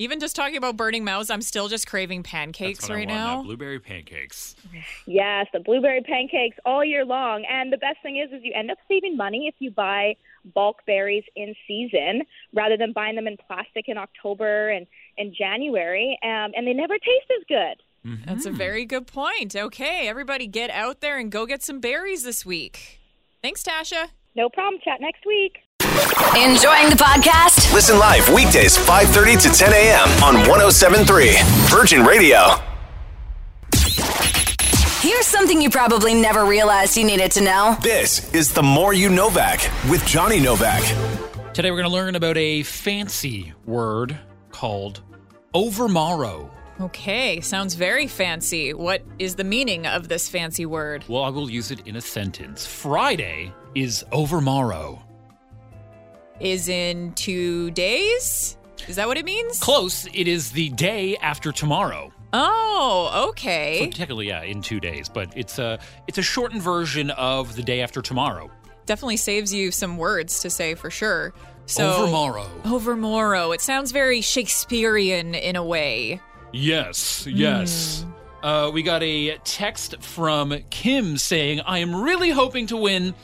Even 0.00 0.20
just 0.20 0.36
talking 0.36 0.56
about 0.56 0.76
burning 0.76 1.02
mouths, 1.04 1.28
I'm 1.28 1.42
still 1.42 1.66
just 1.66 1.88
craving 1.88 2.22
That's 2.22 2.30
pancakes 2.30 2.82
what 2.84 2.92
I 2.92 2.94
right 2.94 3.08
want, 3.08 3.18
now. 3.18 3.36
that 3.38 3.44
blueberry 3.44 3.80
pancakes. 3.80 4.54
yes, 5.06 5.46
the 5.52 5.58
blueberry 5.58 6.02
pancakes 6.02 6.56
all 6.64 6.84
year 6.84 7.04
long. 7.04 7.44
And 7.50 7.72
the 7.72 7.78
best 7.78 7.98
thing 8.02 8.16
is 8.16 8.32
is 8.32 8.40
you 8.44 8.52
end 8.54 8.70
up 8.70 8.78
saving 8.88 9.16
money 9.16 9.48
if 9.48 9.56
you 9.58 9.72
buy 9.72 10.14
bulk 10.54 10.86
berries 10.86 11.24
in 11.34 11.52
season 11.66 12.22
rather 12.54 12.76
than 12.76 12.92
buying 12.92 13.16
them 13.16 13.26
in 13.26 13.36
plastic 13.36 13.88
in 13.88 13.98
October 13.98 14.68
and 14.70 14.86
in 15.16 15.34
January. 15.36 16.16
Um, 16.22 16.52
and 16.56 16.64
they 16.64 16.72
never 16.74 16.94
taste 16.94 17.30
as 17.36 17.44
good. 17.48 17.82
That's 18.24 18.46
a 18.46 18.50
very 18.50 18.86
good 18.86 19.06
point. 19.06 19.54
Okay, 19.54 20.08
everybody 20.08 20.46
get 20.46 20.70
out 20.70 21.00
there 21.00 21.18
and 21.18 21.30
go 21.30 21.44
get 21.44 21.62
some 21.62 21.80
berries 21.80 22.22
this 22.22 22.46
week. 22.46 23.00
Thanks, 23.42 23.62
Tasha. 23.62 24.06
No 24.34 24.48
problem. 24.48 24.80
Chat 24.82 25.00
next 25.00 25.26
week. 25.26 25.58
Enjoying 25.98 26.90
the 26.90 26.96
podcast? 26.96 27.72
Listen 27.74 27.98
live 27.98 28.28
weekdays 28.32 28.78
5:30 28.78 29.42
to 29.42 29.48
10 29.50 29.72
a.m. 29.72 30.08
on 30.22 30.34
1073 30.48 31.36
Virgin 31.68 32.04
Radio. 32.04 32.54
Here's 35.00 35.26
something 35.26 35.60
you 35.60 35.70
probably 35.70 36.14
never 36.14 36.44
realized 36.44 36.96
you 36.96 37.04
needed 37.04 37.32
to 37.32 37.40
know. 37.40 37.76
This 37.82 38.32
is 38.32 38.52
the 38.52 38.62
More 38.62 38.94
You 38.94 39.08
Novak 39.08 39.60
with 39.90 40.04
Johnny 40.06 40.38
Novak. 40.38 40.82
Today 41.52 41.72
we're 41.72 41.78
going 41.78 41.90
to 41.90 41.94
learn 41.96 42.14
about 42.14 42.36
a 42.36 42.62
fancy 42.62 43.52
word 43.66 44.16
called 44.52 45.00
overmorrow. 45.52 46.48
Okay, 46.80 47.40
sounds 47.40 47.74
very 47.74 48.06
fancy. 48.06 48.72
What 48.72 49.02
is 49.18 49.34
the 49.34 49.42
meaning 49.42 49.84
of 49.84 50.06
this 50.06 50.28
fancy 50.28 50.64
word? 50.64 51.04
Well, 51.08 51.24
I 51.24 51.30
will 51.30 51.50
use 51.50 51.72
it 51.72 51.84
in 51.88 51.96
a 51.96 52.00
sentence. 52.00 52.64
Friday 52.64 53.52
is 53.74 54.04
overmorrow. 54.12 55.02
Is 56.40 56.68
in 56.68 57.12
two 57.14 57.70
days? 57.72 58.56
Is 58.86 58.96
that 58.96 59.08
what 59.08 59.18
it 59.18 59.24
means? 59.24 59.58
Close. 59.58 60.06
It 60.14 60.28
is 60.28 60.52
the 60.52 60.68
day 60.70 61.16
after 61.16 61.50
tomorrow. 61.52 62.12
Oh, 62.32 63.10
So 63.12 63.28
okay. 63.30 63.90
technically, 63.92 64.28
yeah, 64.28 64.42
in 64.42 64.62
two 64.62 64.80
days, 64.80 65.08
but 65.08 65.32
it's 65.36 65.58
a 65.58 65.78
it's 66.06 66.18
a 66.18 66.22
shortened 66.22 66.62
version 66.62 67.10
of 67.10 67.56
the 67.56 67.62
day 67.62 67.80
after 67.80 68.02
tomorrow. 68.02 68.50
Definitely 68.86 69.16
saves 69.16 69.52
you 69.52 69.70
some 69.70 69.96
words 69.96 70.40
to 70.40 70.50
say 70.50 70.74
for 70.74 70.90
sure. 70.90 71.32
So 71.66 72.06
overmorrow. 72.06 72.46
Overmorrow. 72.62 73.54
It 73.54 73.60
sounds 73.60 73.92
very 73.92 74.20
Shakespearean 74.20 75.34
in 75.34 75.56
a 75.56 75.64
way. 75.64 76.20
Yes, 76.52 77.26
yes. 77.26 78.06
Uh, 78.42 78.70
we 78.72 78.82
got 78.82 79.02
a 79.02 79.36
text 79.38 80.00
from 80.02 80.56
Kim 80.70 81.18
saying, 81.18 81.60
I 81.60 81.78
am 81.78 81.94
really 81.94 82.30
hoping 82.30 82.66
to 82.68 82.76
win 82.76 83.14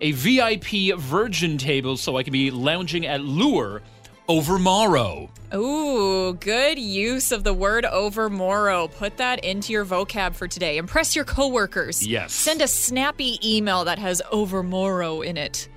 a 0.00 0.12
VIP 0.12 0.96
virgin 0.98 1.58
table 1.58 1.96
so 1.96 2.16
I 2.16 2.22
can 2.22 2.32
be 2.32 2.50
lounging 2.50 3.06
at 3.06 3.20
Lure 3.20 3.82
overmorrow. 4.28 5.28
Ooh, 5.54 6.34
good 6.34 6.78
use 6.78 7.32
of 7.32 7.42
the 7.42 7.52
word 7.52 7.84
overmorrow. 7.84 8.90
Put 8.92 9.16
that 9.16 9.44
into 9.44 9.72
your 9.72 9.84
vocab 9.84 10.34
for 10.36 10.46
today. 10.46 10.78
Impress 10.78 11.16
your 11.16 11.24
coworkers. 11.24 12.06
Yes. 12.06 12.32
Send 12.32 12.62
a 12.62 12.68
snappy 12.68 13.38
email 13.44 13.84
that 13.84 13.98
has 13.98 14.22
overmorrow 14.32 15.26
in 15.26 15.36
it. 15.36 15.68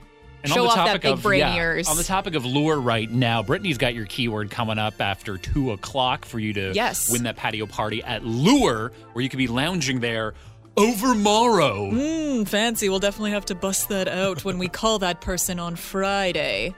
And 0.43 0.51
Show 0.51 0.61
on 0.61 0.65
the 0.65 0.69
off 0.71 0.75
that 0.75 0.85
topic 0.87 1.01
big 1.03 1.13
of, 1.13 1.23
brain 1.23 1.39
yeah, 1.39 1.55
ears. 1.55 1.87
On 1.87 1.95
the 1.97 2.03
topic 2.03 2.35
of 2.35 2.45
Lure 2.45 2.79
right 2.79 3.09
now, 3.09 3.41
Brittany's 3.41 3.77
got 3.77 3.95
your 3.95 4.05
keyword 4.05 4.51
coming 4.51 4.77
up 4.77 4.99
after 4.99 5.37
2 5.37 5.71
o'clock 5.71 6.25
for 6.25 6.37
you 6.37 6.51
to 6.53 6.73
Yes. 6.73 7.09
win 7.09 7.23
that 7.23 7.37
patio 7.37 7.65
party 7.65 8.03
at 8.03 8.25
Lure, 8.25 8.91
where 9.13 9.23
you 9.23 9.29
could 9.29 9.37
be 9.37 9.47
lounging 9.47 10.01
there 10.01 10.33
overmorrow. 10.75 11.91
Hmm, 11.91 12.43
fancy. 12.43 12.89
We'll 12.89 12.99
definitely 12.99 13.31
have 13.31 13.45
to 13.45 13.55
bust 13.55 13.89
that 13.89 14.07
out 14.07 14.43
when 14.43 14.57
we 14.57 14.67
call 14.67 14.99
that 14.99 15.21
person 15.21 15.59
on 15.59 15.75
Friday. 15.75 16.73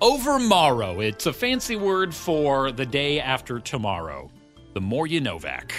Overmorrow. 0.00 1.04
It's 1.04 1.26
a 1.26 1.32
fancy 1.32 1.76
word 1.76 2.14
for 2.14 2.72
the 2.72 2.86
day 2.86 3.20
after 3.20 3.60
tomorrow. 3.60 4.30
The 4.74 4.80
more 4.80 5.06
you 5.06 5.20
Novak. 5.20 5.74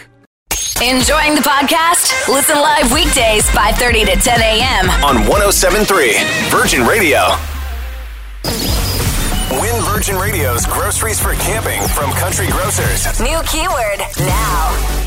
Enjoying 0.82 1.36
the 1.36 1.42
podcast? 1.42 2.28
Listen 2.28 2.56
live 2.58 2.92
weekdays 2.92 3.48
5:30 3.52 4.06
to 4.06 4.16
10 4.20 4.42
a.m. 4.42 4.90
on 5.04 5.28
1073 5.28 6.18
Virgin 6.50 6.86
Radio. 6.86 7.20
Win 9.52 9.84
Virgin 9.84 10.16
Radio's 10.16 10.66
groceries 10.66 11.20
for 11.20 11.34
camping 11.34 11.82
from 11.90 12.10
Country 12.14 12.48
Grocers. 12.48 13.20
New 13.20 13.40
keyword 13.44 14.00
now. 14.20 15.01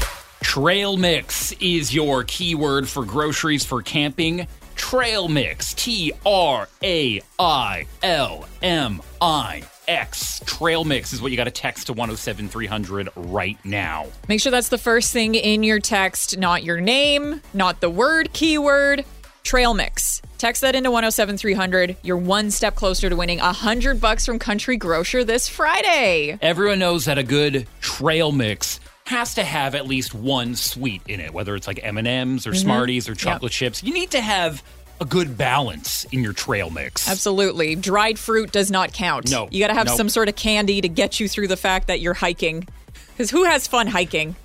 Trail 0.44 0.96
mix 0.96 1.50
is 1.52 1.92
your 1.92 2.22
keyword 2.22 2.88
for 2.88 3.04
groceries 3.04 3.64
for 3.64 3.82
camping. 3.82 4.46
Trail 4.76 5.26
mix. 5.26 5.74
T 5.74 6.12
R 6.24 6.68
A 6.84 7.20
I 7.40 7.86
L 8.04 8.46
M 8.62 9.02
I 9.20 9.64
X. 9.88 10.40
Trail 10.44 10.84
mix 10.84 11.12
is 11.12 11.20
what 11.20 11.32
you 11.32 11.36
got 11.36 11.44
to 11.44 11.50
text 11.50 11.88
to 11.88 11.92
107300 11.94 13.08
right 13.16 13.58
now. 13.64 14.06
Make 14.28 14.40
sure 14.40 14.52
that's 14.52 14.68
the 14.68 14.78
first 14.78 15.12
thing 15.12 15.34
in 15.34 15.64
your 15.64 15.80
text, 15.80 16.38
not 16.38 16.62
your 16.62 16.80
name, 16.80 17.40
not 17.52 17.80
the 17.80 17.90
word 17.90 18.32
keyword. 18.32 19.04
Trail 19.42 19.74
mix. 19.74 20.22
Text 20.38 20.60
that 20.60 20.76
into 20.76 20.90
107300. 20.90 21.96
You're 22.02 22.16
one 22.16 22.50
step 22.52 22.76
closer 22.76 23.08
to 23.08 23.16
winning 23.16 23.38
100 23.38 24.00
bucks 24.00 24.24
from 24.24 24.38
Country 24.38 24.76
Grocer 24.76 25.24
this 25.24 25.48
Friday. 25.48 26.38
Everyone 26.40 26.78
knows 26.78 27.06
that 27.06 27.18
a 27.18 27.24
good 27.24 27.66
trail 27.80 28.30
mix 28.30 28.78
has 29.06 29.34
to 29.34 29.44
have 29.44 29.74
at 29.74 29.86
least 29.86 30.14
one 30.14 30.54
sweet 30.54 31.02
in 31.06 31.20
it, 31.20 31.32
whether 31.34 31.54
it's 31.54 31.66
like 31.66 31.80
M&Ms 31.82 32.46
or 32.46 32.50
mm-hmm. 32.50 32.58
Smarties 32.58 33.08
or 33.08 33.14
chocolate 33.14 33.52
chips. 33.52 33.82
You 33.82 33.92
need 33.92 34.10
to 34.12 34.20
have 34.20 34.62
a 35.00 35.04
good 35.04 35.36
balance 35.36 36.04
in 36.04 36.22
your 36.22 36.32
trail 36.32 36.70
mix. 36.70 37.08
Absolutely. 37.08 37.74
Dried 37.74 38.18
fruit 38.18 38.50
does 38.50 38.70
not 38.70 38.94
count. 38.94 39.30
No. 39.30 39.48
You 39.50 39.60
got 39.60 39.68
to 39.68 39.74
have 39.74 39.90
some 39.90 40.08
sort 40.08 40.28
of 40.28 40.36
candy 40.36 40.80
to 40.80 40.88
get 40.88 41.20
you 41.20 41.28
through 41.28 41.48
the 41.48 41.56
fact 41.56 41.88
that 41.88 42.00
you're 42.00 42.14
hiking. 42.14 42.66
Because 43.12 43.30
who 43.30 43.44
has 43.44 43.66
fun 43.66 43.86
hiking? 43.86 44.36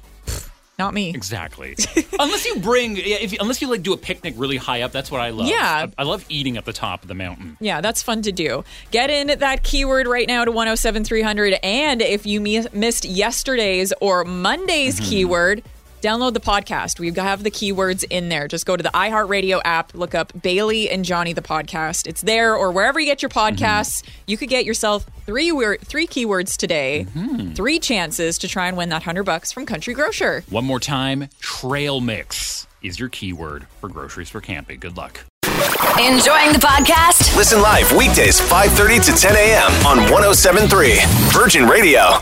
Not 0.80 0.94
me. 0.94 1.10
Exactly. 1.10 1.76
unless 2.20 2.46
you 2.46 2.56
bring, 2.62 2.96
yeah, 2.96 3.18
if 3.20 3.34
unless 3.40 3.62
you 3.62 3.70
like 3.70 3.84
do 3.84 3.94
a 3.94 3.98
picnic 3.98 4.34
really 4.38 4.58
high 4.58 4.82
up, 4.82 4.92
that's 4.94 5.12
what 5.12 5.20
I 5.22 5.30
love. 5.30 5.48
Yeah. 5.48 5.88
I, 5.98 6.02
I 6.02 6.04
love 6.06 6.26
eating 6.30 6.56
at 6.58 6.64
the 6.66 6.72
top 6.74 7.02
of 7.04 7.08
the 7.10 7.14
mountain. 7.14 7.58
Yeah, 7.60 7.82
that's 7.82 8.02
fun 8.02 8.22
to 8.24 8.32
do. 8.32 8.64
Get 8.90 9.10
in 9.10 9.40
that 9.40 9.64
keyword 9.64 10.08
right 10.08 10.28
now 10.28 10.46
to 10.46 10.52
107300. 10.52 11.60
And 11.62 12.02
if 12.02 12.26
you 12.26 12.40
mi- 12.42 12.66
missed 12.74 13.04
yesterday's 13.06 13.94
or 14.02 14.24
Monday's 14.24 15.00
Mm-hmm. 15.00 15.10
keyword, 15.10 15.64
download 16.02 16.34
the 16.34 16.40
podcast. 16.40 17.00
We 17.00 17.12
have 17.12 17.44
the 17.44 17.52
keywords 17.52 18.04
in 18.10 18.30
there. 18.30 18.48
Just 18.48 18.66
go 18.66 18.76
to 18.78 18.84
the 18.84 18.90
iHeartRadio 18.90 19.62
app, 19.66 19.94
look 19.94 20.16
up 20.16 20.32
Bailey 20.42 20.90
and 20.90 21.04
Johnny 21.06 21.34
the 21.34 21.42
podcast. 21.42 22.08
It's 22.08 22.22
there 22.22 22.56
or 22.56 22.72
wherever 22.72 23.00
you 23.00 23.06
get 23.06 23.22
your 23.22 23.30
podcasts. 23.30 24.04
You 24.28 24.38
could 24.38 24.50
get 24.50 24.66
yourself 24.66 25.06
three 25.26 25.52
word, 25.52 25.82
three 25.82 26.08
keywords 26.08 26.56
today, 26.58 27.06
Mm-hmm. 27.16 27.54
three 27.54 27.80
chances 27.80 28.38
to 28.40 28.48
try 28.48 28.68
and 28.68 28.78
win 28.78 28.90
that 28.90 29.02
100 29.02 29.24
bucks 29.24 29.52
from 29.52 29.66
Country 29.66 29.94
Grocer. 29.94 30.44
One 30.50 30.66
more 30.66 30.80
time, 30.80 31.28
trail 31.40 32.00
mix 32.02 32.68
is 32.82 33.00
your 33.00 33.10
keyword 33.10 33.68
for 33.82 33.90
groceries 33.90 34.30
for 34.30 34.40
camping. 34.42 34.80
Good 34.80 34.96
luck. 34.98 35.26
Enjoying 36.00 36.54
the 36.54 36.60
podcast? 36.62 37.36
Listen 37.36 37.62
live 37.62 37.92
weekdays 37.92 38.40
5:30 38.40 39.06
to 39.06 39.12
10 39.12 39.36
a.m. 39.36 39.72
on 39.86 39.98
1073 40.12 41.00
Virgin 41.32 41.68
Radio. 41.68 42.20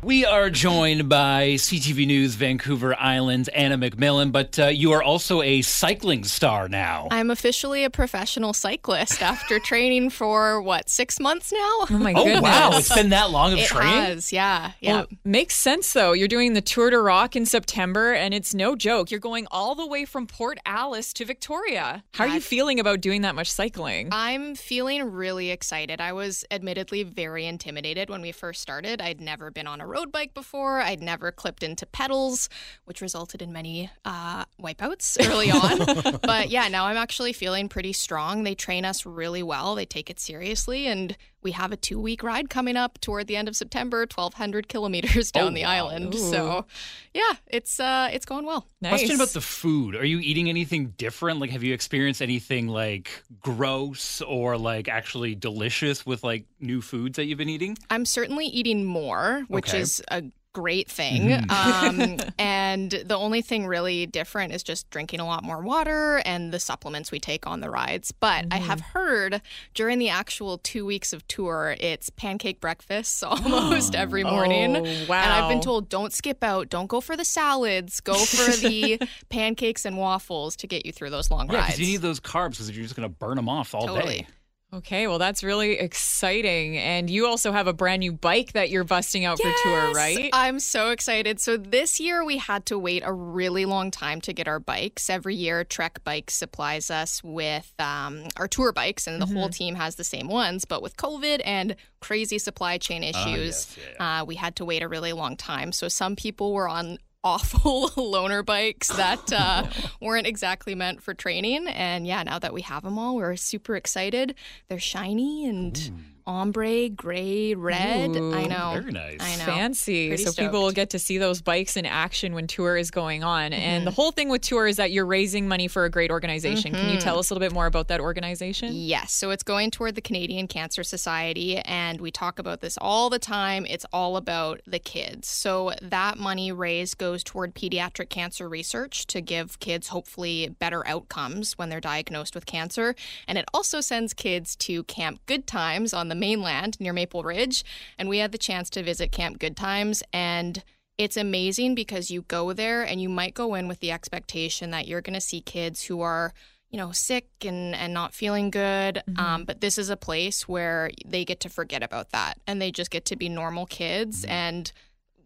We 0.00 0.24
are 0.24 0.48
joined 0.48 1.08
by 1.08 1.54
CTV 1.54 2.06
News 2.06 2.36
Vancouver 2.36 2.94
Island's 3.00 3.48
Anna 3.48 3.76
McMillan, 3.76 4.30
but 4.30 4.56
uh, 4.56 4.66
you 4.66 4.92
are 4.92 5.02
also 5.02 5.42
a 5.42 5.60
cycling 5.62 6.22
star 6.22 6.68
now. 6.68 7.08
I'm 7.10 7.32
officially 7.32 7.82
a 7.82 7.90
professional 7.90 8.52
cyclist 8.52 9.20
after 9.22 9.58
training 9.64 10.10
for 10.10 10.62
what 10.62 10.88
six 10.88 11.18
months 11.18 11.52
now. 11.52 11.58
Oh 11.58 11.98
my 11.98 12.12
oh 12.12 12.22
goodness. 12.22 12.42
wow, 12.42 12.70
it's 12.74 12.94
been 12.94 13.08
that 13.08 13.32
long 13.32 13.54
of 13.54 13.58
it 13.58 13.66
training. 13.66 13.92
has, 13.92 14.32
yeah, 14.32 14.70
yeah. 14.80 14.92
Well, 14.92 15.06
makes 15.24 15.56
sense 15.56 15.92
though. 15.92 16.12
You're 16.12 16.28
doing 16.28 16.52
the 16.52 16.62
Tour 16.62 16.90
de 16.90 16.98
Rock 17.00 17.34
in 17.34 17.44
September, 17.44 18.12
and 18.12 18.32
it's 18.32 18.54
no 18.54 18.76
joke. 18.76 19.10
You're 19.10 19.18
going 19.18 19.48
all 19.50 19.74
the 19.74 19.86
way 19.86 20.04
from 20.04 20.28
Port 20.28 20.58
Alice 20.64 21.12
to 21.14 21.24
Victoria. 21.24 22.04
How 22.14 22.24
are 22.24 22.34
you 22.34 22.40
feeling 22.40 22.78
about 22.78 23.00
doing 23.00 23.22
that 23.22 23.34
much 23.34 23.50
cycling? 23.50 24.10
I'm 24.12 24.54
feeling 24.54 25.10
really 25.10 25.50
excited. 25.50 26.00
I 26.00 26.12
was 26.12 26.44
admittedly 26.52 27.02
very 27.02 27.46
intimidated 27.46 28.10
when 28.10 28.22
we 28.22 28.30
first 28.30 28.62
started. 28.62 29.00
I'd 29.00 29.20
never 29.20 29.50
been 29.50 29.66
on 29.66 29.80
a 29.80 29.87
road 29.88 30.12
bike 30.12 30.34
before. 30.34 30.80
I'd 30.80 31.02
never 31.02 31.32
clipped 31.32 31.62
into 31.62 31.86
pedals, 31.86 32.48
which 32.84 33.00
resulted 33.00 33.42
in 33.42 33.52
many 33.52 33.90
uh, 34.04 34.44
wipeouts 34.60 35.16
early 35.28 35.50
on. 35.50 36.20
but 36.22 36.50
yeah, 36.50 36.68
now 36.68 36.86
I'm 36.86 36.96
actually 36.96 37.32
feeling 37.32 37.68
pretty 37.68 37.92
strong. 37.92 38.44
They 38.44 38.54
train 38.54 38.84
us 38.84 39.04
really 39.04 39.42
well. 39.42 39.74
They 39.74 39.86
take 39.86 40.10
it 40.10 40.20
seriously, 40.20 40.86
and 40.86 41.16
we 41.42 41.52
have 41.52 41.72
a 41.72 41.76
two 41.76 42.00
week 42.00 42.22
ride 42.22 42.50
coming 42.50 42.76
up 42.76 43.00
toward 43.00 43.26
the 43.26 43.36
end 43.36 43.48
of 43.48 43.56
September, 43.56 44.00
1,200 44.00 44.68
kilometers 44.68 45.30
down 45.32 45.52
Oh, 45.52 45.54
the 45.54 45.62
wow. 45.62 45.70
island. 45.70 46.14
So 46.14 46.66
yeah, 47.14 47.32
it's 47.46 47.78
uh, 47.80 48.08
it's 48.12 48.26
going 48.26 48.44
well. 48.44 48.66
nice. 48.80 48.90
Question 49.00 49.14
about 49.16 49.28
the 49.30 49.40
food. 49.40 49.94
Are 49.96 50.04
you 50.04 50.18
eating 50.18 50.48
anything 50.48 50.94
different? 50.96 51.40
Like, 51.40 51.50
have 51.50 51.62
you 51.62 51.72
experienced 51.74 52.20
anything 52.22 52.68
like 52.68 53.22
gross 53.40 54.20
or 54.22 54.56
like 54.56 54.88
actually 54.88 55.34
delicious 55.34 56.04
with 56.04 56.22
like 56.24 56.44
new 56.60 56.80
foods 56.82 57.16
that 57.16 57.24
you've 57.26 57.38
been 57.38 57.48
eating? 57.48 57.76
I'm 57.90 58.04
certainly 58.04 58.46
eating 58.46 58.84
more, 58.84 59.44
which 59.48 59.70
Okay. 59.70 59.80
is 59.80 60.02
a 60.10 60.22
great 60.54 60.90
thing. 60.90 61.32
Um, 61.50 62.18
and 62.38 62.90
the 62.90 63.16
only 63.16 63.42
thing 63.42 63.66
really 63.66 64.06
different 64.06 64.52
is 64.52 64.62
just 64.62 64.88
drinking 64.90 65.20
a 65.20 65.26
lot 65.26 65.44
more 65.44 65.60
water 65.62 66.20
and 66.24 66.52
the 66.52 66.58
supplements 66.58 67.12
we 67.12 67.20
take 67.20 67.46
on 67.46 67.60
the 67.60 67.70
rides. 67.70 68.12
But 68.12 68.46
I 68.50 68.56
have 68.56 68.80
heard 68.80 69.40
during 69.74 69.98
the 69.98 70.08
actual 70.08 70.58
two 70.58 70.84
weeks 70.84 71.12
of 71.12 71.26
tour, 71.28 71.76
it's 71.78 72.10
pancake 72.10 72.60
breakfasts 72.60 73.22
almost 73.22 73.94
every 73.94 74.24
morning. 74.24 74.76
Oh, 74.76 74.80
And 74.84 75.10
I've 75.32 75.48
been 75.48 75.60
told 75.60 75.88
don't 75.88 76.12
skip 76.12 76.42
out, 76.42 76.68
don't 76.68 76.86
go 76.88 77.00
for 77.00 77.16
the 77.16 77.24
salads, 77.24 78.00
go 78.00 78.14
for 78.14 78.56
the 78.56 79.00
pancakes 79.28 79.84
and 79.84 79.96
waffles 79.98 80.56
to 80.56 80.66
get 80.66 80.84
you 80.86 80.92
through 80.92 81.10
those 81.10 81.30
long 81.30 81.48
Yeah, 81.50 81.58
rides. 81.58 81.66
because 81.76 81.80
you 81.80 81.86
need 81.86 82.02
those 82.02 82.20
carbs 82.20 82.50
because 82.52 82.70
you're 82.76 82.82
just 82.84 82.96
going 82.96 83.08
to 83.08 83.14
burn 83.14 83.36
them 83.36 83.48
off 83.48 83.74
all 83.74 83.86
Totally. 83.86 84.18
day. 84.20 84.26
Okay, 84.70 85.06
well, 85.06 85.18
that's 85.18 85.42
really 85.42 85.78
exciting. 85.78 86.76
And 86.76 87.08
you 87.08 87.26
also 87.26 87.52
have 87.52 87.66
a 87.66 87.72
brand 87.72 88.00
new 88.00 88.12
bike 88.12 88.52
that 88.52 88.68
you're 88.68 88.84
busting 88.84 89.24
out 89.24 89.38
for 89.40 89.50
tour, 89.62 89.92
right? 89.92 90.28
I'm 90.34 90.60
so 90.60 90.90
excited. 90.90 91.40
So 91.40 91.56
this 91.56 91.98
year 91.98 92.22
we 92.22 92.36
had 92.36 92.66
to 92.66 92.78
wait 92.78 93.02
a 93.02 93.10
really 93.12 93.64
long 93.64 93.90
time 93.90 94.20
to 94.22 94.34
get 94.34 94.46
our 94.46 94.60
bikes. 94.60 95.08
Every 95.08 95.34
year, 95.34 95.64
Trek 95.64 96.04
Bikes 96.04 96.34
supplies 96.34 96.90
us 96.90 97.24
with 97.24 97.72
um, 97.78 98.24
our 98.36 98.46
tour 98.46 98.72
bikes, 98.72 99.06
and 99.06 99.22
the 99.22 99.26
Mm-hmm. 99.26 99.36
whole 99.36 99.48
team 99.48 99.74
has 99.74 99.94
the 99.96 100.04
same 100.04 100.28
ones. 100.28 100.66
But 100.66 100.82
with 100.82 100.98
COVID 100.98 101.40
and 101.46 101.74
crazy 102.00 102.38
supply 102.38 102.76
chain 102.76 103.02
issues, 103.02 103.16
Ah, 103.24 103.34
yes, 103.34 103.78
yeah, 103.98 104.20
uh, 104.20 104.24
we 104.26 104.34
had 104.34 104.54
to 104.56 104.66
wait 104.66 104.82
a 104.82 104.88
really 104.88 105.14
long 105.14 105.36
time. 105.36 105.72
So 105.72 105.88
some 105.88 106.14
people 106.14 106.52
were 106.52 106.68
on 106.68 106.98
awful 107.24 107.88
loaner 107.96 108.44
bikes 108.44 108.88
that 108.88 109.32
uh, 109.32 109.64
weren't 110.00 110.26
exactly 110.26 110.74
meant 110.74 111.02
for 111.02 111.14
training. 111.14 111.66
And 111.68 112.06
yeah, 112.06 112.22
now 112.22 112.38
that 112.38 112.52
we 112.52 112.62
have 112.62 112.82
them 112.82 112.98
all, 112.98 113.16
we're 113.16 113.36
super 113.36 113.76
excited. 113.76 114.34
They're 114.68 114.78
shiny 114.78 115.46
and 115.46 115.92
ombre, 116.28 116.88
gray, 116.90 117.54
red. 117.54 118.10
I 118.10 118.46
know. 118.46 118.72
very 118.80 118.92
nice. 118.92 119.16
I 119.20 119.36
know. 119.36 119.44
Fancy. 119.44 120.08
Pretty 120.08 120.24
so 120.24 120.32
people 120.32 120.60
will 120.62 120.72
get 120.72 120.90
to 120.90 120.98
see 120.98 121.16
those 121.18 121.40
bikes 121.40 121.76
in 121.76 121.86
action 121.86 122.34
when 122.34 122.46
tour 122.46 122.76
is 122.76 122.90
going 122.90 123.24
on. 123.24 123.52
And 123.52 123.78
Mm-hmm. 123.78 123.84
the 123.86 123.90
whole 123.92 124.12
thing 124.12 124.28
with 124.28 124.42
tour 124.42 124.66
is 124.66 124.76
that 124.76 124.90
you're 124.92 125.06
raising 125.06 125.48
money 125.48 125.68
for 125.68 125.84
a 125.84 125.90
great 125.90 126.10
organization. 126.10 126.72
Can 126.72 126.82
Mm-hmm. 126.84 126.94
you 126.94 127.00
tell 127.00 127.18
us 127.18 127.30
a 127.30 127.34
little 127.34 127.46
bit 127.46 127.52
more 127.54 127.66
about 127.66 127.88
that 127.88 128.00
organization? 128.00 128.70
Yes, 128.74 129.10
so 129.12 129.30
it's 129.30 129.42
going 129.42 129.70
toward 129.70 129.94
the 129.94 130.00
Canadian 130.00 130.46
Cancer 130.48 130.84
Society, 130.84 131.58
and 131.58 132.00
we 132.00 132.10
talk 132.10 132.38
about 132.38 132.60
this 132.60 132.76
all 132.80 133.08
the 133.10 133.18
time. 133.18 133.64
It's 133.66 133.86
all 133.92 134.16
about 134.16 134.60
the 134.66 134.78
kids. 134.78 135.28
So 135.28 135.72
that 135.80 136.18
money 136.18 136.52
raised 136.52 136.98
goes 136.98 137.24
toward 137.24 137.54
pediatric 137.54 138.10
cancer 138.10 138.48
research 138.48 139.06
to 139.08 139.20
give 139.20 139.58
kids 139.60 139.88
hopefully 139.88 140.54
better 140.58 140.86
outcomes 140.86 141.56
when 141.56 141.68
they're 141.70 141.80
diagnosed 141.80 142.34
with 142.34 142.44
cancer. 142.46 142.94
And 143.26 143.38
it 143.38 143.44
also 143.54 143.80
sends 143.80 144.12
kids 144.12 144.54
to 144.56 144.82
Camp 144.84 145.20
Good 145.26 145.46
Times 145.46 145.94
on 145.94 146.08
the 146.08 146.14
mainland 146.18 146.78
near 146.80 146.92
Maple 146.92 147.22
Ridge. 147.22 147.64
And 147.98 148.08
we 148.08 148.18
had 148.18 148.32
the 148.32 148.38
chance 148.38 148.70
to 148.70 148.82
visit 148.82 149.12
Camp 149.12 149.38
Good 149.38 149.56
Times, 149.56 150.02
and 150.12 150.62
it's 150.98 151.16
amazing 151.16 151.74
because 151.74 152.10
you 152.10 152.22
go 152.22 152.52
there 152.52 152.82
and 152.82 153.00
you 153.00 153.08
might 153.08 153.34
go 153.34 153.54
in 153.54 153.68
with 153.68 153.80
the 153.80 153.92
expectation 153.92 154.72
that 154.72 154.88
you're 154.88 155.00
going 155.00 155.14
to 155.14 155.20
see 155.20 155.40
kids 155.40 155.84
who 155.84 156.00
are 156.00 156.32
you 156.70 156.76
know 156.76 156.92
sick 156.92 157.28
and 157.42 157.74
and 157.74 157.94
not 157.94 158.12
feeling 158.12 158.50
good. 158.50 159.02
Mm-hmm. 159.08 159.18
Um, 159.18 159.44
but 159.44 159.60
this 159.60 159.78
is 159.78 159.90
a 159.90 159.96
place 159.96 160.46
where 160.46 160.90
they 161.06 161.24
get 161.24 161.40
to 161.40 161.48
forget 161.48 161.82
about 161.82 162.10
that 162.10 162.38
and 162.46 162.60
they 162.60 162.70
just 162.70 162.90
get 162.90 163.04
to 163.06 163.16
be 163.16 163.28
normal 163.28 163.64
kids 163.66 164.22
mm-hmm. 164.22 164.32
and 164.32 164.72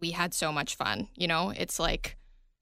we 0.00 0.12
had 0.12 0.34
so 0.34 0.52
much 0.52 0.76
fun 0.76 1.08
you 1.16 1.26
know? 1.26 1.52
It's 1.56 1.78
like 1.80 2.16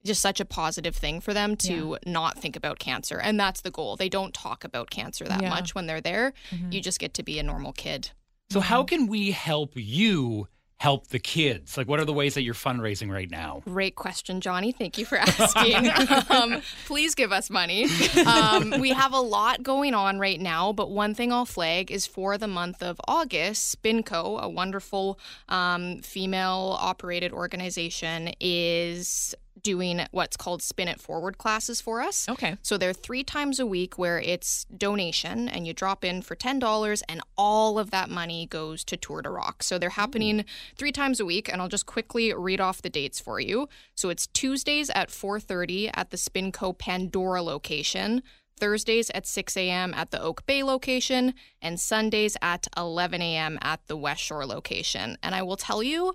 just 0.05 0.23
such 0.23 0.41
a 0.41 0.47
positive 0.47 0.97
thing 0.97 1.21
for 1.21 1.35
them 1.35 1.57
to 1.57 1.99
not 2.07 2.39
think 2.39 2.57
about 2.57 2.79
cancer 2.79 3.19
and 3.19 3.39
that's 3.39 3.61
the 3.61 3.71
goal. 3.71 3.97
They 3.97 4.09
don't 4.09 4.33
talk 4.33 4.65
about 4.65 4.89
cancer 4.89 5.27
that 5.27 5.43
Yeah. 5.43 5.51
much 5.51 5.75
when 5.75 5.87
they're 5.87 6.01
there. 6.01 6.33
Mm-hmm. 6.51 6.73
You 6.73 6.81
just 6.81 6.99
get 6.99 7.13
to 7.15 7.23
be 7.23 7.39
a 7.39 7.43
normal 7.43 7.73
kid 7.73 8.13
So, 8.51 8.59
how 8.59 8.83
can 8.83 9.07
we 9.07 9.31
help 9.31 9.73
you 9.77 10.49
help 10.77 11.07
the 11.09 11.21
kids? 11.21 11.77
Like, 11.77 11.87
what 11.87 12.01
are 12.01 12.05
the 12.05 12.13
ways 12.13 12.35
that 12.35 12.43
you're 12.43 12.53
fundraising 12.53 13.09
right 13.09 13.31
now? 13.31 13.63
Great 13.65 13.95
question, 13.95 14.41
Johnny. 14.41 14.73
Thank 14.73 14.99
you 14.99 15.05
for 15.05 15.19
asking. 15.19 15.89
um, 16.31 16.61
please 16.87 17.15
give 17.15 17.31
us 17.31 17.49
money. 17.49 17.87
Um, 18.27 18.81
we 18.81 18.91
have 18.91 19.13
a 19.13 19.21
lot 19.21 19.63
going 19.63 19.95
on 19.95 20.19
right 20.19 20.41
now, 20.41 20.73
but 20.73 20.91
one 20.91 21.15
thing 21.15 21.33
I'll 21.33 21.45
flag 21.47 21.93
is 21.93 22.09
for 22.09 22.39
the 22.39 22.49
month 22.49 22.83
of 22.83 23.01
August, 23.07 23.81
Spinco, 23.81 24.41
a 24.41 24.49
wonderful 24.49 25.21
um, 25.49 26.01
female 26.01 26.77
operated 26.81 27.33
organization, 27.33 28.33
is 28.41 29.33
doing 29.63 30.07
what's 30.11 30.37
called 30.37 30.63
Spin 30.63 30.89
It 30.89 31.01
Forward 31.01 31.39
classes 31.39 31.81
for 31.81 32.01
us. 32.01 32.29
Okay. 32.29 32.57
So 32.63 32.77
they're 32.77 32.93
three 32.93 33.25
times 33.25 33.59
a 33.59 33.67
week 33.67 33.99
where 33.99 34.21
it's 34.21 34.65
donation 34.65 35.49
and 35.49 35.67
you 35.67 35.73
drop 35.73 36.05
in 36.05 36.23
for 36.23 36.37
$10 36.37 37.03
and 37.09 37.21
all 37.37 37.79
of 37.79 37.91
that 37.91 38.11
money 38.11 38.47
goes 38.47 38.85
to 38.85 38.97
Tour 38.97 39.23
de 39.23 39.31
Rock. 39.31 39.63
So 39.63 39.79
they're 39.79 39.91
happening 39.91 40.45
three 40.77 40.93
times 40.93 41.21
a 41.21 41.25
week 41.25 41.51
and 41.51 41.61
I'll 41.61 41.69
just 41.69 41.87
quickly 41.87 42.33
read 42.33 42.61
off 42.61 42.83
the 42.83 42.91
dates 42.91 43.21
for 43.21 43.41
you. 43.41 43.69
So 43.95 44.09
it's 44.09 44.27
Tuesdays 44.27 44.91
at 44.91 45.11
4:30 45.11 45.91
at 45.95 46.11
the 46.11 46.17
Spinco 46.17 46.77
Pandora 46.77 47.43
location. 47.43 48.23
Thursdays 48.61 49.11
at 49.11 49.27
6 49.27 49.57
a.m. 49.57 49.95
at 49.95 50.11
the 50.11 50.21
Oak 50.21 50.45
Bay 50.47 50.63
location, 50.63 51.35
and 51.63 51.81
Sundays 51.81 52.37
at 52.43 52.69
11 52.77 53.23
a.m. 53.23 53.59
at 53.63 53.81
the 53.87 53.97
West 53.97 54.23
Shore 54.23 54.47
location. 54.47 55.17
And 55.23 55.35
I 55.35 55.43
will 55.43 55.57
tell 55.57 55.83
you, 55.83 56.15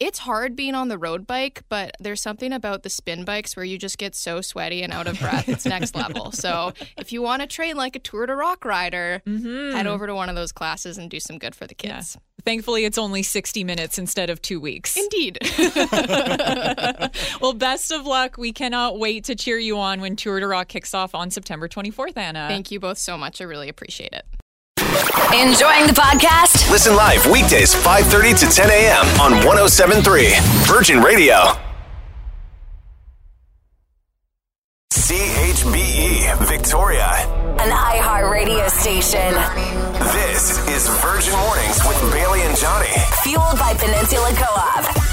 it's 0.00 0.18
hard 0.18 0.56
being 0.56 0.74
on 0.74 0.88
the 0.88 0.98
road 0.98 1.26
bike, 1.26 1.62
but 1.68 1.94
there's 2.00 2.20
something 2.20 2.52
about 2.52 2.82
the 2.82 2.90
spin 2.90 3.24
bikes 3.24 3.56
where 3.56 3.64
you 3.64 3.78
just 3.78 3.96
get 3.96 4.14
so 4.14 4.40
sweaty 4.40 4.82
and 4.82 4.92
out 4.92 5.06
of 5.06 5.18
breath. 5.20 5.48
It's 5.48 5.64
next 5.64 5.94
level. 5.96 6.32
So 6.32 6.72
if 6.98 7.12
you 7.12 7.22
want 7.22 7.42
to 7.42 7.46
train 7.46 7.76
like 7.76 7.94
a 7.94 8.00
Tour 8.00 8.26
de 8.26 8.34
Rock 8.34 8.64
rider, 8.64 9.22
mm-hmm. 9.26 9.76
head 9.76 9.86
over 9.86 10.06
to 10.06 10.14
one 10.14 10.28
of 10.28 10.34
those 10.34 10.52
classes 10.52 10.98
and 10.98 11.08
do 11.10 11.20
some 11.20 11.38
good 11.38 11.54
for 11.54 11.66
the 11.66 11.74
Yeah. 11.82 11.96
kids. 11.96 12.18
Thankfully, 12.44 12.84
it's 12.84 12.98
only 12.98 13.22
60 13.22 13.64
minutes 13.64 13.96
instead 13.96 14.28
of 14.28 14.42
two 14.42 14.60
weeks. 14.60 14.98
Indeed. 14.98 15.38
well, 17.40 17.52
best 17.54 17.90
of 17.90 18.04
luck. 18.04 18.36
We 18.36 18.52
cannot 18.52 18.98
wait 18.98 19.24
to 19.24 19.34
cheer 19.34 19.58
you 19.58 19.78
on 19.78 20.02
when 20.02 20.14
Tour 20.14 20.40
de 20.40 20.46
Rock 20.46 20.68
kicks 20.68 20.92
off 20.92 21.14
on 21.14 21.30
September 21.30 21.68
24th, 21.68 22.18
Anna. 22.18 22.46
Thank 22.48 22.70
you 22.70 22.80
both 22.80 22.98
so 22.98 23.16
much. 23.16 23.40
I 23.40 23.44
really 23.44 23.70
appreciate 23.70 24.12
it. 24.12 24.26
Enjoying 24.94 25.86
the 25.88 25.92
podcast? 25.92 26.70
Listen 26.70 26.94
live 26.94 27.26
weekdays 27.26 27.74
5:30 27.74 28.38
to 28.38 28.46
10 28.46 28.70
a.m. 28.70 29.06
on 29.20 29.32
1073 29.44 30.30
Virgin 30.70 31.02
Radio. 31.02 31.34
CHBE 34.92 36.46
Victoria. 36.46 37.08
An 37.58 37.70
iHeart 37.70 38.30
radio 38.30 38.68
station. 38.68 39.34
This 40.14 40.58
is 40.68 40.88
Virgin 41.02 41.34
Mornings 41.40 41.80
with 41.86 42.12
Bailey 42.12 42.42
and 42.42 42.56
Johnny. 42.56 42.94
Fueled 43.22 43.58
by 43.58 43.74
Peninsula 43.74 44.30
Co 44.36 44.44
op. 44.54 45.03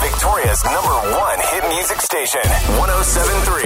Victoria's 0.00 0.64
number 0.64 0.88
one 0.88 1.38
hit 1.50 1.68
music 1.68 2.00
station. 2.00 2.40
1073 2.78 3.62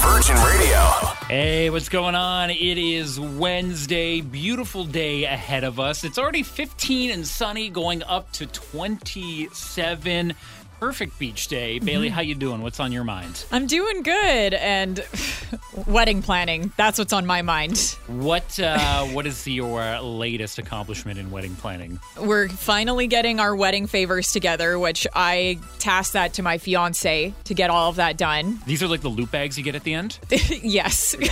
Virgin 0.00 0.36
Radio. 0.44 0.80
Hey, 1.28 1.70
what's 1.70 1.88
going 1.88 2.14
on? 2.14 2.50
It 2.50 2.78
is 2.78 3.20
Wednesday. 3.20 4.20
Beautiful 4.20 4.84
day 4.84 5.24
ahead 5.24 5.62
of 5.64 5.78
us. 5.78 6.02
It's 6.02 6.18
already 6.18 6.42
15 6.42 7.10
and 7.12 7.26
sunny, 7.26 7.68
going 7.68 8.02
up 8.02 8.32
to 8.32 8.46
27. 8.46 10.34
Perfect 10.80 11.18
beach 11.18 11.48
day. 11.48 11.78
Bailey, 11.78 12.08
how 12.08 12.22
you 12.22 12.34
doing? 12.34 12.62
What's 12.62 12.80
on 12.80 12.90
your 12.90 13.04
mind? 13.04 13.44
I'm 13.52 13.66
doing 13.66 14.02
good. 14.02 14.54
And 14.54 15.04
wedding 15.86 16.22
planning, 16.22 16.72
that's 16.78 16.98
what's 16.98 17.12
on 17.12 17.26
my 17.26 17.42
mind. 17.42 17.98
What 18.06 18.58
uh, 18.58 19.04
What 19.04 19.26
is 19.26 19.46
your 19.46 20.00
latest 20.00 20.58
accomplishment 20.58 21.18
in 21.18 21.30
wedding 21.30 21.54
planning? 21.56 22.00
We're 22.18 22.48
finally 22.48 23.08
getting 23.08 23.40
our 23.40 23.54
wedding 23.54 23.88
favors 23.88 24.32
together, 24.32 24.78
which 24.78 25.06
I 25.14 25.58
tasked 25.80 26.14
that 26.14 26.32
to 26.34 26.42
my 26.42 26.56
fiance 26.56 27.34
to 27.44 27.54
get 27.54 27.68
all 27.68 27.90
of 27.90 27.96
that 27.96 28.16
done. 28.16 28.58
These 28.64 28.82
are 28.82 28.88
like 28.88 29.02
the 29.02 29.10
loot 29.10 29.30
bags 29.30 29.58
you 29.58 29.64
get 29.64 29.74
at 29.74 29.84
the 29.84 29.92
end. 29.92 30.18
yes. 30.62 31.14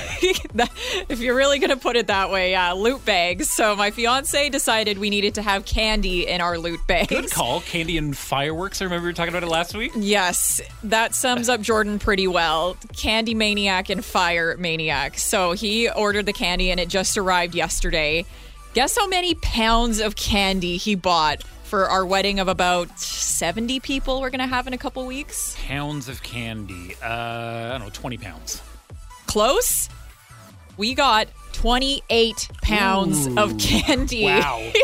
If 1.09 1.21
you're 1.21 1.37
really 1.37 1.59
going 1.59 1.71
to 1.71 1.77
put 1.77 1.97
it 1.97 2.09
that 2.09 2.31
way, 2.31 2.51
yeah, 2.51 2.73
loot 2.73 3.05
bags. 3.05 3.49
So 3.49 3.75
my 3.77 3.91
fiance 3.91 4.51
decided 4.51 4.99
we 4.99 5.09
needed 5.11 5.37
to 5.37 5.43
have 5.43 5.65
candy 5.65 6.27
in 6.27 6.41
our 6.41 6.59
loot 6.59 6.81
bags. 6.87 7.09
Good 7.09 7.31
call. 7.31 7.61
Candy 7.61 7.97
and 7.97 8.17
fireworks. 8.17 8.83
I 8.83 8.85
remember 8.85 9.05
we 9.05 9.11
were 9.11 9.15
talking 9.15 9.31
about 9.31 9.38
it 9.43 9.49
last 9.49 9.75
week. 9.77 9.93
Yes, 9.97 10.61
that 10.85 11.15
sums 11.15 11.49
up 11.49 11.61
Jordan 11.61 11.99
pretty 11.99 12.27
well. 12.27 12.77
Candy 12.97 13.35
maniac 13.35 13.91
and 13.91 14.05
fire 14.05 14.57
maniac. 14.57 15.19
So 15.19 15.53
he 15.53 15.89
ordered 15.89 16.27
the 16.27 16.33
candy 16.33 16.71
and 16.71 16.81
it 16.81 16.89
just 16.89 17.17
arrived 17.17 17.55
yesterday. 17.55 18.25
Guess 18.75 18.97
how 18.97 19.09
many 19.09 19.35
pounds 19.35 20.01
of 20.01 20.17
candy 20.17 20.77
he 20.77 20.95
bought 20.95 21.43
for 21.65 21.89
our 21.89 22.05
wedding 22.05 22.41
of 22.41 22.49
about 22.49 22.99
70 22.99 23.81
people 23.81 24.21
we're 24.21 24.31
going 24.31 24.41
to 24.41 24.47
have 24.47 24.67
in 24.67 24.73
a 24.73 24.79
couple 24.79 25.05
weeks? 25.07 25.57
Pounds 25.67 26.09
of 26.09 26.23
candy. 26.23 26.97
Uh, 27.03 27.07
I 27.07 27.69
don't 27.79 27.81
know, 27.81 27.91
20 27.91 28.19
pounds. 28.19 28.63
Close. 29.27 29.89
We 30.77 30.95
got 30.95 31.29
28 31.53 32.49
pounds 32.63 33.27
of 33.37 33.59
candy. 33.59 34.25
Wow. 34.25 34.71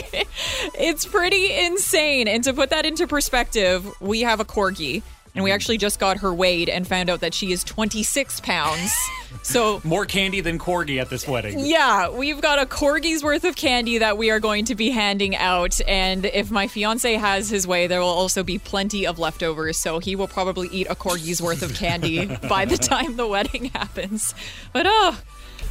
It's 0.76 1.06
pretty 1.06 1.54
insane. 1.54 2.26
And 2.26 2.42
to 2.44 2.52
put 2.52 2.70
that 2.70 2.84
into 2.84 3.06
perspective, 3.06 3.88
we 4.00 4.22
have 4.22 4.40
a 4.40 4.44
corgi. 4.44 5.02
And 5.34 5.42
we 5.42 5.50
mm-hmm. 5.50 5.54
actually 5.54 5.78
just 5.78 5.98
got 5.98 6.18
her 6.18 6.32
weighed 6.32 6.68
and 6.68 6.86
found 6.86 7.10
out 7.10 7.20
that 7.20 7.34
she 7.34 7.50
is 7.50 7.64
26 7.64 8.40
pounds. 8.40 8.92
so, 9.42 9.80
More 9.82 10.06
candy 10.06 10.40
than 10.40 10.60
corgi 10.60 11.00
at 11.00 11.10
this 11.10 11.26
wedding. 11.26 11.58
yeah, 11.58 12.08
we've 12.08 12.40
got 12.40 12.60
a 12.60 12.66
corgi's 12.66 13.24
worth 13.24 13.42
of 13.42 13.56
candy 13.56 13.98
that 13.98 14.16
we 14.16 14.30
are 14.30 14.38
going 14.38 14.64
to 14.66 14.76
be 14.76 14.90
handing 14.90 15.34
out. 15.34 15.80
And 15.88 16.24
if 16.24 16.52
my 16.52 16.68
fiance 16.68 17.14
has 17.14 17.50
his 17.50 17.66
way, 17.66 17.88
there 17.88 18.00
will 18.00 18.06
also 18.06 18.44
be 18.44 18.58
plenty 18.58 19.06
of 19.06 19.18
leftovers. 19.18 19.76
So 19.76 19.98
he 19.98 20.14
will 20.14 20.28
probably 20.28 20.68
eat 20.68 20.86
a 20.88 20.94
corgi's 20.94 21.42
worth 21.42 21.62
of 21.62 21.74
candy 21.74 22.26
by 22.48 22.64
the 22.64 22.76
time 22.76 23.16
the 23.16 23.26
wedding 23.26 23.66
happens. 23.66 24.34
But 24.72 24.86
oh, 24.88 25.18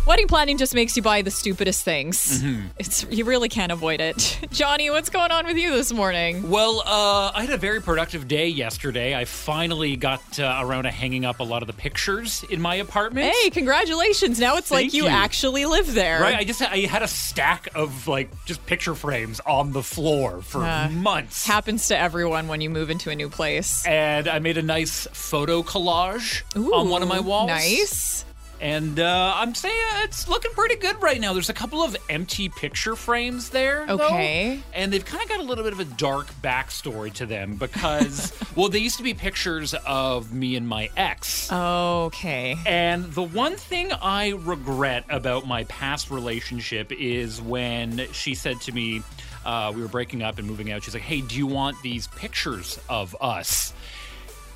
wedding 0.06 0.28
planning 0.28 0.58
just 0.58 0.76
makes 0.76 0.96
you 0.98 1.02
buy 1.04 1.22
the 1.22 1.32
stupidest 1.32 1.84
things. 1.84 2.44
It's 2.78 3.06
you 3.10 3.26
really 3.26 3.50
can't 3.50 3.72
avoid 3.72 4.02
it. 4.02 4.40
Johnny, 4.52 4.90
what's 4.90 5.10
going 5.10 5.32
on 5.32 5.46
with 5.46 5.58
you 5.58 5.72
this 5.72 5.94
morning? 5.94 6.50
Well, 6.50 6.82
uh, 6.86 7.32
I 7.34 7.42
had 7.42 7.52
a 7.52 7.58
very 7.58 7.82
productive 7.82 8.28
day 8.28 8.48
yesterday. 8.48 9.16
I 9.16 9.26
finally 9.26 9.96
got 9.96 10.40
uh, 10.40 10.60
around 10.62 10.84
to 10.84 10.92
hanging 10.92 11.26
up 11.26 11.40
a 11.40 11.44
lot 11.44 11.62
of 11.64 11.68
the 11.68 11.74
pictures 11.74 12.44
in 12.50 12.62
my 12.62 12.76
apartment. 12.76 13.34
Hey, 13.34 13.50
congratulations. 13.50 14.40
Now 14.40 14.58
it's 14.58 14.72
like 14.72 14.94
you, 14.94 15.04
you. 15.04 15.10
actually 15.10 15.66
live 15.66 15.94
there. 15.94 16.22
Right, 16.22 16.36
I 16.36 16.44
just 16.44 16.62
I 16.62 16.78
had 16.80 17.04
a 17.04 17.08
stack 17.08 17.70
of 17.76 18.08
like 18.08 18.30
just 18.46 18.66
picture 18.66 18.96
frames 18.96 19.40
on 19.46 19.72
the 19.72 19.84
floor 19.84 20.42
for 20.42 20.64
Uh, 20.64 20.90
months. 20.90 21.46
Happens 21.46 21.88
to 21.88 21.98
everyone 21.98 22.48
when 22.48 22.62
you 22.62 22.70
move 22.70 22.90
into 22.90 23.10
a 23.10 23.16
new 23.16 23.30
place. 23.30 23.86
and 23.86 24.28
I 24.28 24.40
made 24.40 24.58
a 24.58 24.62
nice 24.62 25.08
photo 25.14 25.64
collage 25.64 26.44
on 26.56 26.90
one 26.90 27.02
of 27.02 27.08
my 27.08 27.20
walls. 27.20 27.48
Nice. 27.48 28.26
And 28.64 28.98
uh, 28.98 29.34
I'm 29.36 29.54
saying 29.54 29.76
it's 30.06 30.30
looking 30.30 30.52
pretty 30.54 30.78
good 30.78 31.02
right 31.02 31.20
now. 31.20 31.34
There's 31.34 31.50
a 31.50 31.54
couple 31.54 31.84
of 31.84 31.98
empty 32.10 32.48
picture 32.48 32.96
frames 32.96 33.50
there. 33.50 33.86
though, 33.86 33.96
Okay. 34.06 34.62
and 34.74 34.94
they've 34.94 35.04
kind 35.04 35.22
of 35.22 35.28
got 35.28 35.42
a 35.42 35.44
little 35.44 35.66
bit 35.66 35.74
of 35.74 35.82
a 35.82 35.86
dark 35.86 36.28
backstory 36.42 37.12
to 37.16 37.26
them 37.26 37.56
because, 37.58 38.32
well, 38.56 38.70
they 38.70 38.80
used 38.80 38.96
to 38.98 39.04
be 39.04 39.14
pictures 39.14 39.74
of 39.86 40.34
me 40.34 40.56
and 40.56 40.66
my 40.66 40.90
ex. 40.96 41.52
Okay. 41.52 42.56
And 42.66 43.12
the 43.12 43.24
one 43.24 43.58
thing 43.58 43.92
I 43.92 44.30
regret 44.30 45.04
about 45.10 45.46
my 45.46 45.66
past 45.66 46.10
relationship 46.10 46.94
is 46.94 47.42
when 47.42 48.08
she 48.14 48.34
said 48.34 48.62
to 48.62 48.72
me, 48.72 49.02
uh, 49.46 49.74
we 49.76 49.82
were 49.82 49.90
breaking 49.90 50.22
up 50.24 50.40
and 50.40 50.48
moving 50.48 50.72
out. 50.72 50.84
She's 50.84 50.94
like, 50.94 51.04
"Hey, 51.04 51.20
do 51.20 51.36
you 51.36 51.48
want 51.48 51.76
these 51.84 52.08
pictures 52.08 52.80
of 52.88 53.14
us?" 53.20 53.74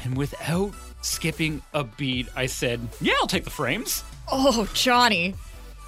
And 0.08 0.16
without 0.18 0.72
skipping 1.02 1.62
a 1.74 1.84
beat, 1.84 2.30
I 2.34 2.46
said, 2.46 2.80
"Yeah, 3.02 3.14
I'll 3.20 3.28
take 3.28 3.44
the 3.44 3.50
frames." 3.50 4.06
Oh, 4.32 4.70
Johnny. 4.74 5.36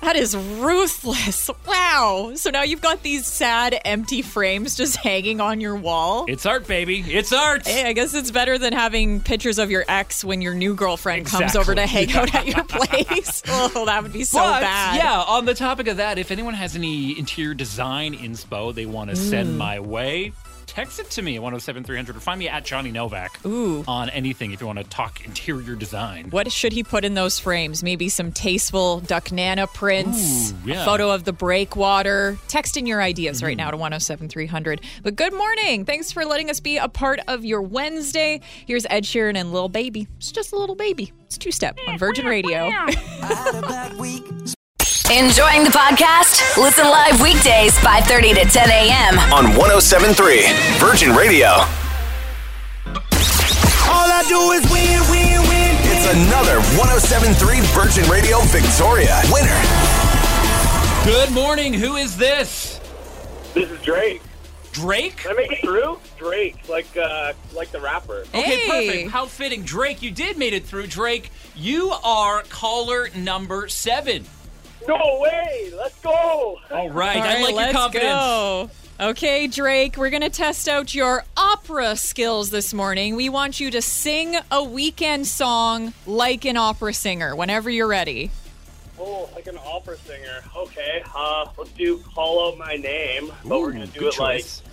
That 0.02 0.16
is 0.18 0.36
ruthless. 0.36 1.50
Wow. 1.68 2.32
So 2.36 2.50
now 2.50 2.64
you've 2.64 2.82
got 2.82 3.02
these 3.04 3.26
sad, 3.28 3.80
empty 3.86 4.22
frames 4.22 4.76
just 4.76 4.96
hanging 4.98 5.40
on 5.42 5.60
your 5.62 5.76
wall. 5.76 6.26
It's 6.28 6.46
art, 6.46 6.68
baby. 6.68 7.00
It's 7.02 7.32
art. 7.34 7.66
Hey, 7.68 7.86
I 7.88 7.94
guess 7.94 8.14
it's 8.14 8.32
better 8.32 8.58
than 8.58 8.72
having 8.74 9.20
pictures 9.22 9.58
of 9.60 9.70
your 9.72 9.84
ex 9.90 10.24
when 10.24 10.42
your 10.42 10.54
new 10.54 10.74
girlfriend 10.74 11.26
comes 11.26 11.56
over 11.56 11.76
to 11.76 11.86
hang 11.86 12.12
out 12.14 12.34
at 12.34 12.46
your 12.48 12.64
place. 12.66 13.42
oh, 13.48 13.86
that 13.86 14.04
would 14.04 14.14
be 14.14 14.24
so 14.24 14.40
but, 14.40 14.62
bad. 14.62 14.96
yeah, 14.98 15.22
on 15.22 15.44
the 15.46 15.54
topic 15.54 15.88
of 15.88 15.98
that, 15.98 16.18
if 16.18 16.32
anyone 16.32 16.54
has 16.54 16.76
any 16.78 17.18
interior 17.20 17.54
design 17.54 18.14
inspo 18.18 18.74
they 18.74 18.86
want 18.86 19.10
to 19.10 19.16
send 19.18 19.50
Mm. 19.50 19.58
my 19.58 19.80
way, 19.82 20.32
text 20.70 21.00
it 21.00 21.10
to 21.10 21.22
me 21.22 21.36
at 21.36 21.42
107300 21.42 22.16
or 22.16 22.20
find 22.20 22.40
me 22.40 22.48
at 22.48 22.64
Johnny 22.64 22.92
Novak 22.92 23.44
Ooh. 23.46 23.84
on 23.88 24.10
anything 24.12 24.52
if 24.52 24.62
you 24.62 24.68
want 24.68 24.78
to 24.78 24.86
talk 24.86 25.26
interior 25.26 25.76
design. 25.76 26.30
What 26.30 26.52
should 26.52 26.74
he 26.74 26.84
put 26.84 27.04
in 27.04 27.16
those 27.16 27.40
frames? 27.40 27.82
Maybe 27.82 28.08
some 28.08 28.32
tasteful 28.32 29.00
Duck 29.00 29.32
Nana 29.32 29.66
prints, 29.68 30.52
Ooh, 30.52 30.56
yeah. 30.66 30.84
a 30.84 30.86
photo 30.86 31.10
of 31.10 31.24
the 31.24 31.34
breakwater. 31.34 32.38
Text 32.48 32.78
in 32.78 32.86
your 32.86 33.02
ideas 33.02 33.42
right 33.42 33.56
mm. 33.56 33.62
now 33.62 33.72
to 33.72 33.78
107300. 33.78 34.82
But 35.02 35.16
good 35.16 35.34
morning. 35.34 35.86
Thanks 35.86 36.12
for 36.12 36.24
letting 36.24 36.50
us 36.50 36.60
be 36.60 36.78
a 36.78 36.88
part 36.88 37.20
of 37.28 37.44
your 37.44 37.62
Wednesday. 37.62 38.42
Here's 38.68 38.86
Ed 38.90 39.04
Sheeran 39.04 39.36
and 39.36 39.52
Lil 39.52 39.70
Baby. 39.70 40.08
It's 40.18 40.32
just 40.32 40.54
a 40.54 40.56
little 40.56 40.76
baby. 40.76 41.12
It's 41.26 41.38
two 41.38 41.52
step 41.52 41.78
on 41.88 41.98
Virgin 41.98 42.26
Radio. 42.26 42.70
Enjoying 45.12 45.64
the 45.64 45.72
podcast? 45.74 46.56
Listen 46.62 46.86
live 46.86 47.20
weekdays 47.20 47.74
5:30 47.80 48.36
to 48.36 48.46
10 48.46 48.70
a.m. 48.70 49.18
On 49.34 49.56
1073 49.58 50.46
Virgin 50.78 51.16
Radio. 51.16 51.48
All 53.90 54.06
I 54.06 54.24
do 54.28 54.52
is 54.52 54.62
win, 54.70 55.02
win, 55.10 55.42
win. 55.50 55.74
It's 55.90 56.06
another 56.14 56.62
1073 56.78 57.60
Virgin 57.74 58.08
Radio 58.08 58.38
Victoria 58.54 59.20
winner. 59.34 59.60
Good 61.04 61.32
morning. 61.32 61.74
Who 61.74 61.96
is 61.96 62.16
this? 62.16 62.80
This 63.56 63.72
is 63.72 63.82
Drake. 63.82 64.22
Drake? 64.74 65.24
Did 65.24 65.32
I 65.32 65.34
make 65.34 65.52
it 65.54 65.62
through? 65.62 65.98
Drake, 66.20 66.70
like 66.70 66.86
uh, 66.96 67.34
like 67.56 67.72
the 67.72 67.80
rapper. 67.82 68.26
Okay, 68.36 68.42
Hey. 68.42 68.70
perfect. 68.88 69.12
How 69.12 69.26
fitting. 69.26 69.64
Drake, 69.64 70.04
you 70.04 70.12
did 70.12 70.38
made 70.38 70.54
it 70.54 70.68
through. 70.68 70.86
Drake, 70.86 71.32
you 71.56 71.90
are 72.04 72.44
caller 72.44 73.10
number 73.16 73.68
seven. 73.68 74.26
No 74.88 75.20
way! 75.22 75.72
Let's 75.76 76.00
go. 76.02 76.58
All 76.72 76.90
right. 76.90 77.18
All 77.18 77.24
I 77.24 77.42
like 77.42 77.50
your 77.50 77.52
let's 77.54 77.74
confidence. 77.74 78.10
go. 78.12 78.70
Okay, 79.02 79.48
Drake, 79.48 79.96
we're 79.96 80.10
going 80.10 80.24
to 80.24 80.30
test 80.30 80.68
out 80.68 80.94
your 80.94 81.24
opera 81.38 81.96
skills 81.96 82.50
this 82.50 82.74
morning. 82.74 83.16
We 83.16 83.30
want 83.30 83.60
you 83.60 83.72
to 83.72 83.82
sing 83.82 84.36
a 84.36 84.58
Weeknd 84.58 85.26
song 85.26 85.94
like 86.06 86.44
an 86.44 86.58
opera 86.58 86.94
singer 86.94 87.34
whenever 87.34 87.70
you're 87.70 87.88
ready. 87.88 88.30
Oh, 89.00 89.30
like 89.34 89.48
an 89.48 89.58
opera 89.66 89.98
singer. 90.00 90.44
Okay, 90.54 91.02
uh, 91.16 91.46
let's 91.58 91.72
do 91.72 92.00
"Call 92.00 92.52
Out 92.52 92.58
My 92.58 92.76
Name," 92.76 93.32
but 93.46 93.62
we're 93.62 93.72
gonna 93.72 93.88
do 93.88 94.02
good 94.02 94.14
it 94.14 94.20
like 94.20 94.42
choice. 94.42 94.64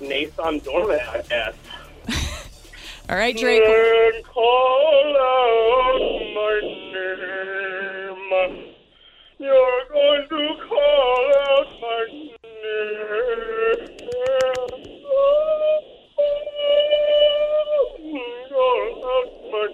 Nathan 0.00 0.60
Dorman, 0.60 1.00
I 1.00 1.22
guess. 1.22 1.54
All 3.10 3.16
right, 3.16 3.36
Drake. 3.36 3.62
And 3.62 4.24
call 4.24 5.16
out 5.16 5.98
my 6.34 6.60
name. 8.60 8.74
You're 9.40 9.84
going 9.92 10.28
to 10.28 10.56
call 10.68 11.32
out 11.38 11.66
my 11.80 12.06
name. 12.10 12.38
Call 18.48 19.04
out 19.06 19.30
my 19.52 19.66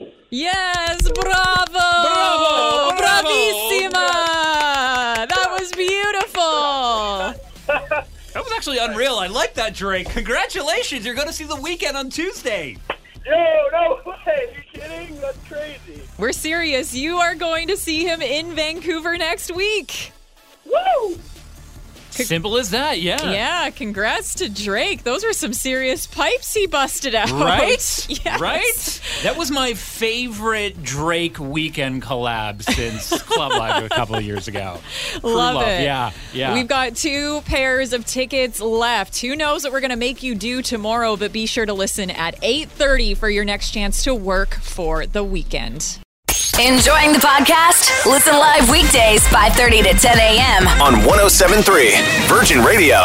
name. 0.00 0.12
Yes, 0.30 0.98
bravo! 1.12 1.70
Bravo, 1.70 2.96
bravo. 2.96 3.28
Bravissima! 3.28 4.08
That 5.28 5.48
was 5.58 5.70
beautiful. 5.72 7.34
That 8.32 8.44
was 8.44 8.52
actually 8.54 8.78
unreal. 8.78 9.16
I 9.16 9.26
like 9.26 9.54
that, 9.54 9.74
Drake. 9.74 10.08
Congratulations. 10.10 11.04
You're 11.04 11.16
going 11.16 11.26
to 11.26 11.32
see 11.32 11.44
the 11.44 11.56
Weeknd 11.56 11.96
on 11.96 12.10
Tuesday. 12.10 12.76
Yo, 13.26 13.34
no 13.72 14.00
way! 14.06 14.14
Are 14.24 14.42
you 14.54 14.62
kidding? 14.72 15.20
That's 15.20 15.36
crazy. 15.48 15.79
We're 16.20 16.32
serious. 16.32 16.94
You 16.94 17.16
are 17.16 17.34
going 17.34 17.68
to 17.68 17.78
see 17.78 18.04
him 18.04 18.20
in 18.20 18.54
Vancouver 18.54 19.16
next 19.16 19.54
week. 19.54 20.12
Woo! 20.66 21.18
Simple 22.10 22.58
as 22.58 22.70
that, 22.70 23.00
yeah. 23.00 23.30
Yeah, 23.30 23.70
congrats 23.70 24.34
to 24.34 24.50
Drake. 24.50 25.04
Those 25.04 25.24
were 25.24 25.32
some 25.32 25.54
serious 25.54 26.06
pipes 26.06 26.52
he 26.52 26.66
busted 26.66 27.14
out. 27.14 27.30
Right? 27.40 28.06
Yes. 28.24 28.40
Right? 28.40 29.02
That 29.22 29.38
was 29.38 29.50
my 29.50 29.72
favorite 29.72 30.82
Drake 30.82 31.36
Weeknd 31.36 32.02
collab 32.02 32.62
since 32.62 33.22
Crew 33.22 33.38
Love 33.38 33.84
a 33.84 33.88
couple 33.88 34.16
of 34.16 34.22
years 34.22 34.46
ago. 34.46 34.78
True 35.20 35.34
Love 35.34 35.62
it. 35.66 35.84
Yeah, 35.84 36.10
yeah. 36.34 36.52
We've 36.52 36.68
got 36.68 36.96
two 36.96 37.40
pairs 37.42 37.94
of 37.94 38.04
tickets 38.04 38.60
left. 38.60 39.18
Who 39.20 39.36
knows 39.36 39.64
what 39.64 39.72
we're 39.72 39.80
going 39.80 39.90
to 39.90 39.96
make 39.96 40.22
you 40.22 40.34
do 40.34 40.60
tomorrow, 40.60 41.16
but 41.16 41.32
be 41.32 41.46
sure 41.46 41.64
to 41.64 41.72
listen 41.72 42.10
at 42.10 42.38
8:30 42.42 43.16
for 43.16 43.30
your 43.30 43.44
next 43.44 43.70
chance 43.70 44.04
to 44.04 44.14
work 44.14 44.54
for 44.56 45.06
the 45.06 45.24
weekend. 45.24 46.00
Enjoying 46.60 47.14
the 47.14 47.18
podcast? 47.18 48.04
Listen 48.04 48.34
live 48.34 48.68
weekdays 48.68 49.26
5:30 49.28 49.82
to 49.82 49.94
10 49.94 50.18
a.m. 50.18 50.68
On 50.82 50.92
1073 51.06 51.92
Virgin 52.26 52.62
Radio. 52.62 52.96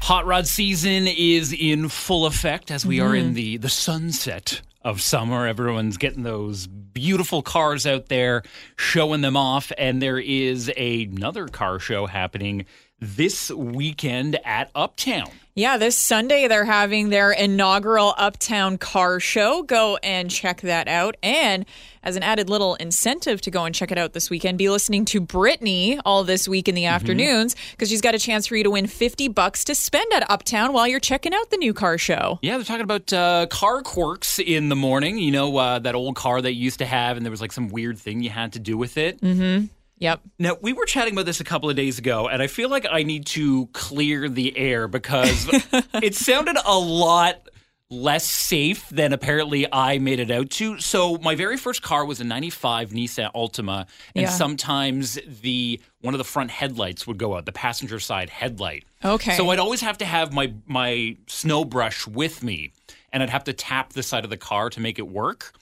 Hot 0.00 0.24
rod 0.24 0.46
season 0.46 1.06
is 1.06 1.52
in 1.52 1.90
full 1.90 2.24
effect 2.24 2.70
as 2.70 2.86
we 2.86 2.98
are 3.00 3.14
in 3.14 3.26
mm-hmm. 3.26 3.34
the 3.34 3.56
the 3.58 3.68
sunset 3.68 4.62
of 4.80 5.02
summer. 5.02 5.46
Everyone's 5.46 5.98
getting 5.98 6.22
those 6.22 6.66
beautiful 6.66 7.42
cars 7.42 7.86
out 7.86 8.06
there, 8.06 8.42
showing 8.78 9.20
them 9.20 9.36
off, 9.36 9.70
and 9.76 10.00
there 10.00 10.18
is 10.18 10.72
another 10.78 11.46
car 11.46 11.78
show 11.78 12.06
happening 12.06 12.64
this 13.00 13.50
weekend 13.50 14.38
at 14.46 14.70
Uptown. 14.74 15.30
Yeah, 15.54 15.76
this 15.76 15.96
Sunday 15.96 16.46
they're 16.46 16.64
having 16.64 17.08
their 17.08 17.32
inaugural 17.32 18.14
Uptown 18.16 18.78
Car 18.78 19.18
Show. 19.18 19.64
Go 19.64 19.96
and 20.04 20.30
check 20.30 20.60
that 20.60 20.86
out. 20.86 21.16
And 21.22 21.66
as 22.08 22.16
an 22.16 22.22
added 22.22 22.48
little 22.48 22.74
incentive 22.76 23.38
to 23.42 23.50
go 23.50 23.64
and 23.64 23.74
check 23.74 23.92
it 23.92 23.98
out 23.98 24.14
this 24.14 24.30
weekend, 24.30 24.56
be 24.56 24.70
listening 24.70 25.04
to 25.04 25.20
Brittany 25.20 26.00
all 26.06 26.24
this 26.24 26.48
week 26.48 26.66
in 26.66 26.74
the 26.74 26.86
afternoons 26.86 27.54
because 27.72 27.90
she's 27.90 28.00
got 28.00 28.14
a 28.14 28.18
chance 28.18 28.46
for 28.46 28.56
you 28.56 28.64
to 28.64 28.70
win 28.70 28.86
50 28.86 29.28
bucks 29.28 29.62
to 29.64 29.74
spend 29.74 30.10
at 30.14 30.28
Uptown 30.30 30.72
while 30.72 30.88
you're 30.88 31.00
checking 31.00 31.34
out 31.34 31.50
the 31.50 31.58
new 31.58 31.74
car 31.74 31.98
show. 31.98 32.38
Yeah, 32.40 32.56
they're 32.56 32.64
talking 32.64 32.82
about 32.82 33.12
uh, 33.12 33.46
car 33.50 33.82
quirks 33.82 34.38
in 34.38 34.70
the 34.70 34.76
morning. 34.76 35.18
You 35.18 35.32
know, 35.32 35.54
uh, 35.58 35.80
that 35.80 35.94
old 35.94 36.16
car 36.16 36.40
that 36.40 36.54
you 36.54 36.64
used 36.64 36.78
to 36.78 36.86
have, 36.86 37.18
and 37.18 37.26
there 37.26 37.30
was 37.30 37.42
like 37.42 37.52
some 37.52 37.68
weird 37.68 37.98
thing 37.98 38.22
you 38.22 38.30
had 38.30 38.54
to 38.54 38.58
do 38.58 38.78
with 38.78 38.96
it. 38.96 39.20
Mm-hmm. 39.20 39.66
Yep. 39.98 40.20
Now, 40.38 40.56
we 40.62 40.72
were 40.72 40.86
chatting 40.86 41.12
about 41.12 41.26
this 41.26 41.40
a 41.40 41.44
couple 41.44 41.68
of 41.68 41.76
days 41.76 41.98
ago, 41.98 42.26
and 42.26 42.40
I 42.40 42.46
feel 42.46 42.70
like 42.70 42.86
I 42.90 43.02
need 43.02 43.26
to 43.26 43.66
clear 43.74 44.30
the 44.30 44.56
air 44.56 44.88
because 44.88 45.46
it 45.94 46.14
sounded 46.14 46.56
a 46.64 46.78
lot 46.78 47.48
less 47.90 48.28
safe 48.28 48.86
than 48.90 49.12
apparently 49.12 49.66
I 49.72 49.98
made 49.98 50.20
it 50.20 50.30
out 50.30 50.50
to. 50.50 50.78
So, 50.78 51.16
my 51.18 51.34
very 51.34 51.56
first 51.56 51.82
car 51.82 52.04
was 52.04 52.20
a 52.20 52.24
95 52.24 52.90
Nissan 52.90 53.32
Altima, 53.34 53.86
and 54.14 54.24
Yeah. 54.24 54.28
sometimes 54.30 55.18
the 55.26 55.80
one 56.00 56.12
of 56.14 56.18
the 56.18 56.24
front 56.24 56.50
headlights 56.50 57.06
would 57.06 57.18
go 57.18 57.36
out, 57.36 57.46
the 57.46 57.52
passenger 57.52 57.98
side 57.98 58.28
headlight. 58.30 58.84
Okay. 59.04 59.36
So, 59.36 59.48
I'd 59.50 59.58
always 59.58 59.80
have 59.80 59.98
to 59.98 60.04
have 60.04 60.32
my 60.32 60.52
my 60.66 61.16
snow 61.26 61.64
brush 61.64 62.06
with 62.06 62.42
me, 62.42 62.72
and 63.12 63.22
I'd 63.22 63.30
have 63.30 63.44
to 63.44 63.52
tap 63.54 63.94
the 63.94 64.02
side 64.02 64.24
of 64.24 64.30
the 64.30 64.36
car 64.36 64.68
to 64.70 64.80
make 64.80 64.98
it 64.98 65.08
work. 65.08 65.54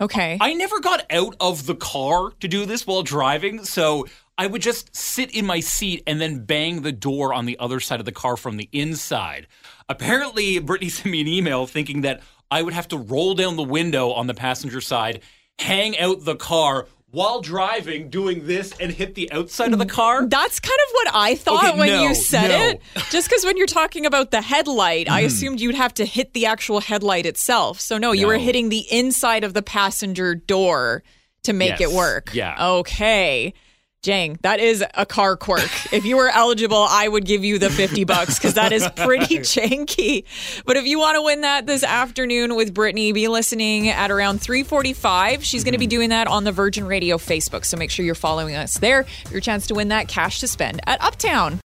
Okay. 0.00 0.36
I 0.40 0.54
never 0.54 0.80
got 0.80 1.04
out 1.10 1.36
of 1.40 1.66
the 1.66 1.74
car 1.74 2.30
to 2.40 2.48
do 2.48 2.66
this 2.66 2.86
while 2.86 3.02
driving, 3.02 3.64
so 3.64 4.06
I 4.38 4.46
would 4.46 4.62
just 4.62 4.94
sit 4.96 5.32
in 5.34 5.44
my 5.44 5.58
seat 5.60 6.02
and 6.06 6.20
then 6.20 6.44
bang 6.44 6.82
the 6.82 6.92
door 6.92 7.34
on 7.34 7.44
the 7.44 7.58
other 7.58 7.80
side 7.80 7.98
of 7.98 8.06
the 8.06 8.12
car 8.12 8.36
from 8.36 8.56
the 8.56 8.68
inside. 8.72 9.46
Apparently, 9.88 10.58
Brittany 10.60 10.90
sent 10.90 11.10
me 11.10 11.20
an 11.20 11.28
email 11.28 11.66
thinking 11.66 12.02
that 12.02 12.22
I 12.50 12.62
would 12.62 12.72
have 12.72 12.88
to 12.88 12.96
roll 12.96 13.34
down 13.34 13.56
the 13.56 13.62
window 13.64 14.10
on 14.12 14.26
the 14.26 14.34
passenger 14.34 14.80
side, 14.80 15.20
hang 15.58 15.98
out 15.98 16.24
the 16.24 16.36
car 16.36 16.86
while 17.10 17.40
driving, 17.40 18.10
doing 18.10 18.46
this, 18.46 18.72
and 18.78 18.92
hit 18.92 19.14
the 19.14 19.32
outside 19.32 19.72
of 19.72 19.78
the 19.78 19.86
car. 19.86 20.26
That's 20.26 20.60
kind 20.60 20.78
of 20.86 20.92
what 20.92 21.08
I 21.14 21.34
thought 21.36 21.64
Okay, 21.70 21.78
when 21.78 21.88
no, 21.88 22.02
you 22.04 22.14
said 22.14 22.48
no. 22.48 22.54
Mm-hmm. 22.74 22.98
it. 22.98 23.04
Just 23.10 23.28
because 23.30 23.44
when 23.46 23.56
you're 23.56 23.66
talking 23.66 24.04
about 24.06 24.30
the 24.30 24.42
headlight, 24.42 25.10
I 25.10 25.20
assumed 25.20 25.58
you'd 25.60 25.74
have 25.74 25.94
to 25.94 26.04
hit 26.04 26.34
the 26.34 26.44
actual 26.46 26.80
headlight 26.80 27.24
itself. 27.26 27.80
So, 27.80 27.96
no, 27.98 28.12
you 28.12 28.26
were 28.26 28.36
hitting 28.38 28.68
the 28.68 28.84
inside 28.92 29.42
of 29.42 29.54
the 29.54 29.62
passenger 29.62 30.34
door 30.34 31.02
to 31.44 31.52
make 31.54 31.80
Yes, 31.80 31.90
it 31.90 31.96
work. 31.96 32.30
yeah. 32.34 32.62
Okay. 32.76 33.54
Jang, 34.04 34.38
that 34.42 34.60
is 34.60 34.84
a 34.94 35.04
car 35.04 35.36
quirk. 35.36 35.92
if 35.92 36.04
you 36.04 36.16
were 36.16 36.28
eligible, 36.28 36.86
I 36.88 37.08
would 37.08 37.24
give 37.24 37.42
you 37.44 37.58
the 37.58 37.68
50 37.68 38.04
bucks. 38.04 38.38
if 38.44 38.44
you 38.44 38.46
were 38.46 38.48
eligible, 38.48 38.48
I 38.48 38.48
would 38.48 38.54
give 38.54 38.54
you 38.54 38.54
the 38.54 38.54
50 38.54 38.54
bucks 38.54 38.54
because 38.54 38.54
that 38.54 38.72
is 38.72 38.88
pretty 38.96 39.38
janky. 39.40 40.24
But 40.64 40.76
if 40.76 40.86
you 40.86 41.00
want 41.00 41.16
to 41.16 41.22
win 41.22 41.40
that 41.40 41.66
this 41.66 41.82
afternoon 41.82 42.54
with 42.54 42.72
Brittany, 42.72 43.10
be 43.12 43.26
listening 43.26 43.88
at 43.88 44.12
around 44.12 44.40
345. 44.40 45.44
She's 45.44 45.64
going 45.64 45.72
to 45.72 45.78
be 45.78 45.86
mm-hmm. 45.86 45.90
doing 45.90 46.08
that 46.10 46.28
on 46.28 46.44
the 46.44 46.52
Virgin 46.52 46.86
Radio 46.86 47.16
Facebook. 47.16 47.64
So 47.64 47.76
make 47.76 47.90
sure 47.90 48.04
you're 48.04 48.14
following 48.14 48.54
us 48.54 48.78
there. 48.78 49.04
Your 49.32 49.40
chance 49.40 49.66
to 49.66 49.74
win 49.74 49.88
that 49.88 50.06
cash 50.06 50.38
to 50.40 50.48
spend 50.48 50.80
at 50.86 51.02
Uptown. 51.02 51.60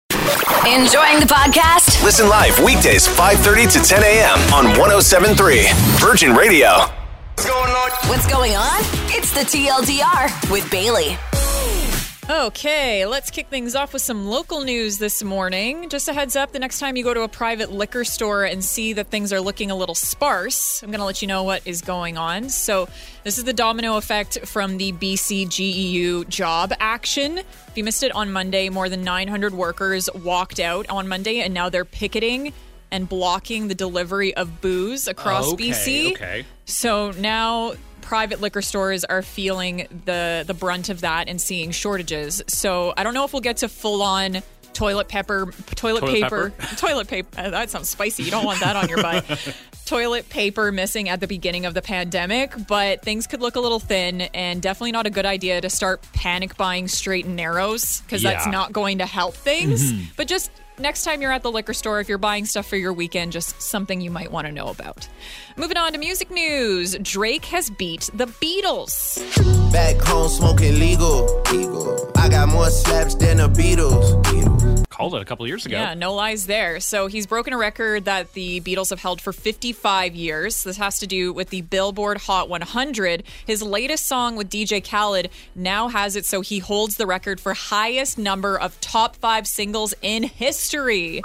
Enjoying 0.65 1.19
the 1.19 1.27
podcast? 1.29 2.03
Listen 2.03 2.29
live 2.29 2.57
weekdays 2.59 3.07
5:30 3.07 3.71
to 3.73 3.79
10 3.79 4.03
a.m. 4.03 4.53
on 4.53 4.65
107.3 4.75 5.71
Virgin 5.99 6.33
Radio. 6.33 6.87
What's 8.07 8.27
going 8.27 8.55
on? 8.55 8.79
It's 9.09 9.31
the 9.33 9.41
TLDR 9.41 10.51
with 10.51 10.69
Bailey. 10.69 11.17
Okay, 12.29 13.05
let's 13.05 13.29
kick 13.29 13.47
things 13.49 13.75
off 13.75 13.91
with 13.91 14.01
some 14.01 14.27
local 14.27 14.61
news 14.63 14.97
this 14.97 15.21
morning. 15.21 15.89
Just 15.89 16.07
a 16.07 16.13
heads 16.13 16.37
up 16.37 16.53
the 16.53 16.59
next 16.59 16.79
time 16.79 16.95
you 16.95 17.03
go 17.03 17.13
to 17.13 17.23
a 17.23 17.27
private 17.27 17.69
liquor 17.69 18.05
store 18.05 18.45
and 18.45 18.63
see 18.63 18.93
that 18.93 19.07
things 19.07 19.33
are 19.33 19.41
looking 19.41 19.71
a 19.71 19.75
little 19.75 19.93
sparse, 19.93 20.81
I'm 20.81 20.89
going 20.89 20.99
to 20.99 21.05
let 21.05 21.21
you 21.21 21.27
know 21.27 21.43
what 21.43 21.67
is 21.67 21.81
going 21.81 22.17
on. 22.17 22.47
So, 22.47 22.87
this 23.25 23.37
is 23.37 23.43
the 23.43 23.51
domino 23.51 23.97
effect 23.97 24.39
from 24.47 24.77
the 24.77 24.93
BCGEU 24.93 26.29
job 26.29 26.71
action. 26.79 27.39
If 27.39 27.71
you 27.75 27.83
missed 27.83 28.03
it 28.03 28.13
on 28.13 28.31
Monday, 28.31 28.69
more 28.69 28.87
than 28.87 29.03
900 29.03 29.53
workers 29.53 30.09
walked 30.15 30.61
out 30.61 30.89
on 30.89 31.09
Monday 31.09 31.41
and 31.41 31.53
now 31.53 31.67
they're 31.67 31.83
picketing 31.83 32.53
and 32.89 33.09
blocking 33.09 33.67
the 33.67 33.75
delivery 33.75 34.33
of 34.35 34.61
booze 34.61 35.09
across 35.09 35.51
Okay, 35.53 35.71
BC. 35.71 36.11
okay. 36.13 36.45
So 36.65 37.11
now 37.11 37.73
private 38.03 38.41
liquor 38.41 38.61
stores 38.61 39.03
are 39.05 39.21
feeling 39.21 39.87
the 40.05 40.43
the 40.45 40.53
brunt 40.53 40.89
of 40.89 41.01
that 41.01 41.27
and 41.29 41.41
seeing 41.41 41.71
shortages. 41.71 42.43
So 42.47 42.93
I 42.95 43.03
don't 43.03 43.13
know 43.13 43.23
if 43.25 43.33
we'll 43.33 43.41
get 43.41 43.57
to 43.57 43.69
full 43.69 44.03
on 44.03 44.43
toilet 44.73 45.07
pepper 45.07 45.51
toilet, 45.75 46.01
Toilet 46.01 46.11
paper. 46.13 46.49
pepper? 46.49 46.75
toilet 46.77 47.07
paper 47.07 47.29
uh, 47.37 47.49
that 47.49 47.69
sounds 47.69 47.89
spicy. 47.89 48.23
You 48.23 48.31
don't 48.31 48.45
want 48.45 48.59
that 48.59 48.75
on 48.75 48.89
your 48.89 49.01
butt. 49.01 49.25
Toilet 49.85 50.29
paper 50.29 50.71
missing 50.71 51.09
at 51.09 51.19
the 51.19 51.27
beginning 51.27 51.65
of 51.65 51.73
the 51.73 51.81
pandemic 51.81 52.53
but 52.67 53.01
things 53.03 53.27
could 53.27 53.41
look 53.41 53.55
a 53.55 53.59
little 53.59 53.79
thin 53.79 54.21
and 54.21 54.61
definitely 54.61 54.93
not 54.93 55.05
a 55.05 55.09
good 55.09 55.25
idea 55.25 55.59
to 55.61 55.69
start 55.69 56.01
panic 56.13 56.55
buying 56.57 56.87
straight 56.87 57.25
and 57.25 57.35
narrows 57.35 58.01
because 58.01 58.23
that's 58.23 58.47
not 58.47 58.71
going 58.71 58.99
to 58.99 59.05
help 59.05 59.33
things. 59.35 59.91
But 60.15 60.27
just 60.27 60.51
next 60.79 61.03
time 61.03 61.21
you're 61.21 61.31
at 61.31 61.43
the 61.43 61.51
liquor 61.51 61.73
store 61.73 61.99
if 61.99 62.09
you're 62.09 62.17
buying 62.17 62.45
stuff 62.45 62.65
for 62.65 62.77
your 62.77 62.93
weekend 62.93 63.31
just 63.31 63.61
something 63.61 64.01
you 64.01 64.11
might 64.11 64.31
want 64.31 64.47
to 64.47 64.51
know 64.51 64.67
about 64.67 65.07
moving 65.57 65.77
on 65.77 65.91
to 65.93 65.97
music 65.97 66.31
news 66.31 66.95
drake 67.01 67.45
has 67.45 67.69
beat 67.69 68.09
the 68.13 68.25
beatles 68.25 69.19
Back 69.73 69.99
home 70.01 70.29
smoking 70.29 70.79
legal. 70.79 71.41
I 72.15 72.29
got 72.29 72.47
more 72.47 72.69
slaps 72.69 73.15
than 73.15 73.37
the 73.37 73.49
Beatles. 73.49 74.21
Beatles. 74.21 74.72
Called 74.93 75.15
it 75.15 75.23
a 75.23 75.25
couple 75.25 75.47
years 75.47 75.65
ago. 75.65 75.75
Yeah, 75.75 75.95
no 75.95 76.13
lies 76.13 76.45
there. 76.45 76.79
So 76.79 77.07
he's 77.07 77.25
broken 77.25 77.51
a 77.51 77.57
record 77.57 78.05
that 78.05 78.33
the 78.33 78.61
Beatles 78.61 78.91
have 78.91 78.99
held 78.99 79.21
for 79.21 79.33
55 79.33 80.13
years. 80.13 80.63
This 80.63 80.77
has 80.77 80.99
to 80.99 81.07
do 81.07 81.33
with 81.33 81.49
the 81.49 81.61
Billboard 81.61 82.19
Hot 82.19 82.47
100. 82.47 83.23
His 83.43 83.63
latest 83.63 84.05
song 84.05 84.35
with 84.35 84.51
DJ 84.51 84.87
Khaled 84.87 85.29
now 85.55 85.87
has 85.87 86.15
it 86.15 86.27
so 86.27 86.41
he 86.41 86.59
holds 86.59 86.97
the 86.97 87.07
record 87.07 87.39
for 87.39 87.55
highest 87.55 88.19
number 88.19 88.55
of 88.55 88.79
top 88.81 89.15
five 89.15 89.47
singles 89.47 89.95
in 90.03 90.21
history. 90.21 91.23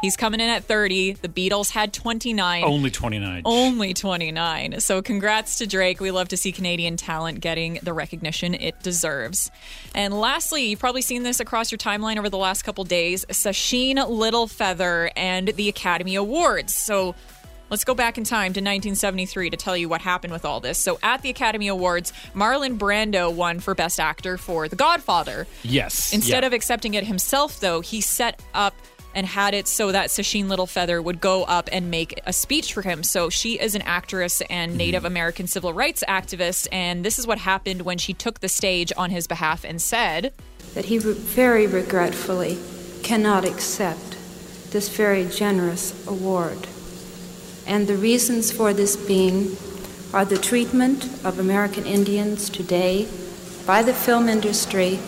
He's 0.00 0.16
coming 0.16 0.40
in 0.40 0.48
at 0.48 0.64
30. 0.64 1.14
The 1.14 1.28
Beatles 1.28 1.70
had 1.70 1.92
29. 1.92 2.64
Only 2.64 2.90
29. 2.90 3.42
Only 3.44 3.92
29. 3.92 4.80
So 4.80 5.02
congrats 5.02 5.58
to 5.58 5.66
Drake. 5.66 6.00
We 6.00 6.10
love 6.10 6.28
to 6.28 6.36
see 6.36 6.52
Canadian 6.52 6.96
talent 6.96 7.40
getting 7.40 7.78
the 7.82 7.92
recognition 7.92 8.54
it 8.54 8.80
deserves. 8.82 9.50
And 9.94 10.18
lastly, 10.18 10.66
you've 10.66 10.80
probably 10.80 11.02
seen 11.02 11.22
this 11.22 11.40
across 11.40 11.70
your 11.70 11.78
timeline 11.78 12.16
over 12.16 12.30
the 12.30 12.38
last 12.38 12.62
couple 12.62 12.84
days 12.84 13.26
Sacheen 13.26 13.96
Littlefeather 13.96 15.10
and 15.16 15.48
the 15.48 15.68
Academy 15.68 16.14
Awards. 16.14 16.74
So 16.74 17.14
Let's 17.70 17.84
go 17.84 17.94
back 17.94 18.18
in 18.18 18.24
time 18.24 18.52
to 18.54 18.60
1973 18.60 19.50
to 19.50 19.56
tell 19.56 19.76
you 19.76 19.88
what 19.88 20.00
happened 20.00 20.32
with 20.32 20.44
all 20.44 20.58
this. 20.58 20.76
So, 20.76 20.98
at 21.04 21.22
the 21.22 21.30
Academy 21.30 21.68
Awards, 21.68 22.12
Marlon 22.34 22.76
Brando 22.78 23.32
won 23.32 23.60
for 23.60 23.76
Best 23.76 24.00
Actor 24.00 24.38
for 24.38 24.66
The 24.66 24.74
Godfather. 24.74 25.46
Yes. 25.62 26.12
Instead 26.12 26.42
yeah. 26.42 26.48
of 26.48 26.52
accepting 26.52 26.94
it 26.94 27.06
himself, 27.06 27.60
though, 27.60 27.80
he 27.80 28.00
set 28.00 28.42
up 28.54 28.74
and 29.14 29.26
had 29.26 29.54
it 29.54 29.66
so 29.66 29.92
that 29.92 30.08
Sacheen 30.08 30.46
Littlefeather 30.46 31.02
would 31.02 31.20
go 31.20 31.44
up 31.44 31.68
and 31.72 31.90
make 31.90 32.20
a 32.26 32.32
speech 32.32 32.72
for 32.72 32.82
him. 32.82 33.02
So 33.02 33.30
she 33.30 33.58
is 33.58 33.74
an 33.74 33.82
actress 33.82 34.40
and 34.42 34.70
mm-hmm. 34.70 34.78
Native 34.78 35.04
American 35.04 35.46
civil 35.46 35.72
rights 35.72 36.04
activist, 36.08 36.68
and 36.70 37.04
this 37.04 37.18
is 37.18 37.26
what 37.26 37.38
happened 37.38 37.82
when 37.82 37.98
she 37.98 38.14
took 38.14 38.40
the 38.40 38.48
stage 38.48 38.92
on 38.96 39.10
his 39.10 39.26
behalf 39.26 39.64
and 39.64 39.80
said, 39.80 40.32
that 40.74 40.86
he 40.86 40.98
re- 40.98 41.12
very 41.12 41.66
regretfully 41.66 42.58
cannot 43.02 43.44
accept 43.44 44.16
this 44.70 44.88
very 44.88 45.26
generous 45.26 46.06
award. 46.06 46.68
And 47.66 47.86
the 47.86 47.96
reasons 47.96 48.52
for 48.52 48.72
this 48.72 48.96
being 48.96 49.56
are 50.12 50.24
the 50.24 50.38
treatment 50.38 51.04
of 51.24 51.38
American 51.38 51.86
Indians 51.86 52.50
today 52.50 53.08
by 53.66 53.82
the 53.82 53.94
film 53.94 54.28
industry 54.28 54.98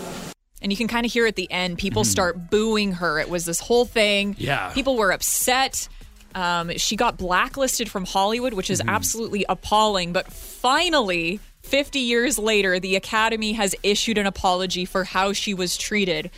and 0.62 0.72
you 0.72 0.76
can 0.76 0.88
kind 0.88 1.04
of 1.04 1.12
hear 1.12 1.26
at 1.26 1.36
the 1.36 1.50
end 1.50 1.78
people 1.78 2.02
mm-hmm. 2.02 2.10
start 2.10 2.50
booing 2.50 2.92
her. 2.92 3.18
It 3.18 3.28
was 3.28 3.44
this 3.44 3.60
whole 3.60 3.84
thing. 3.84 4.36
Yeah. 4.38 4.70
People 4.72 4.96
were 4.96 5.12
upset. 5.12 5.88
Um, 6.34 6.76
she 6.78 6.96
got 6.96 7.18
blacklisted 7.18 7.90
from 7.90 8.06
Hollywood, 8.06 8.54
which 8.54 8.70
is 8.70 8.80
mm-hmm. 8.80 8.88
absolutely 8.88 9.44
appalling. 9.48 10.12
But 10.12 10.32
finally, 10.32 11.40
50 11.62 11.98
years 11.98 12.38
later, 12.38 12.80
the 12.80 12.96
Academy 12.96 13.52
has 13.52 13.74
issued 13.82 14.18
an 14.18 14.26
apology 14.26 14.84
for 14.84 15.04
how 15.04 15.32
she 15.32 15.52
was 15.52 15.76
treated 15.76 16.30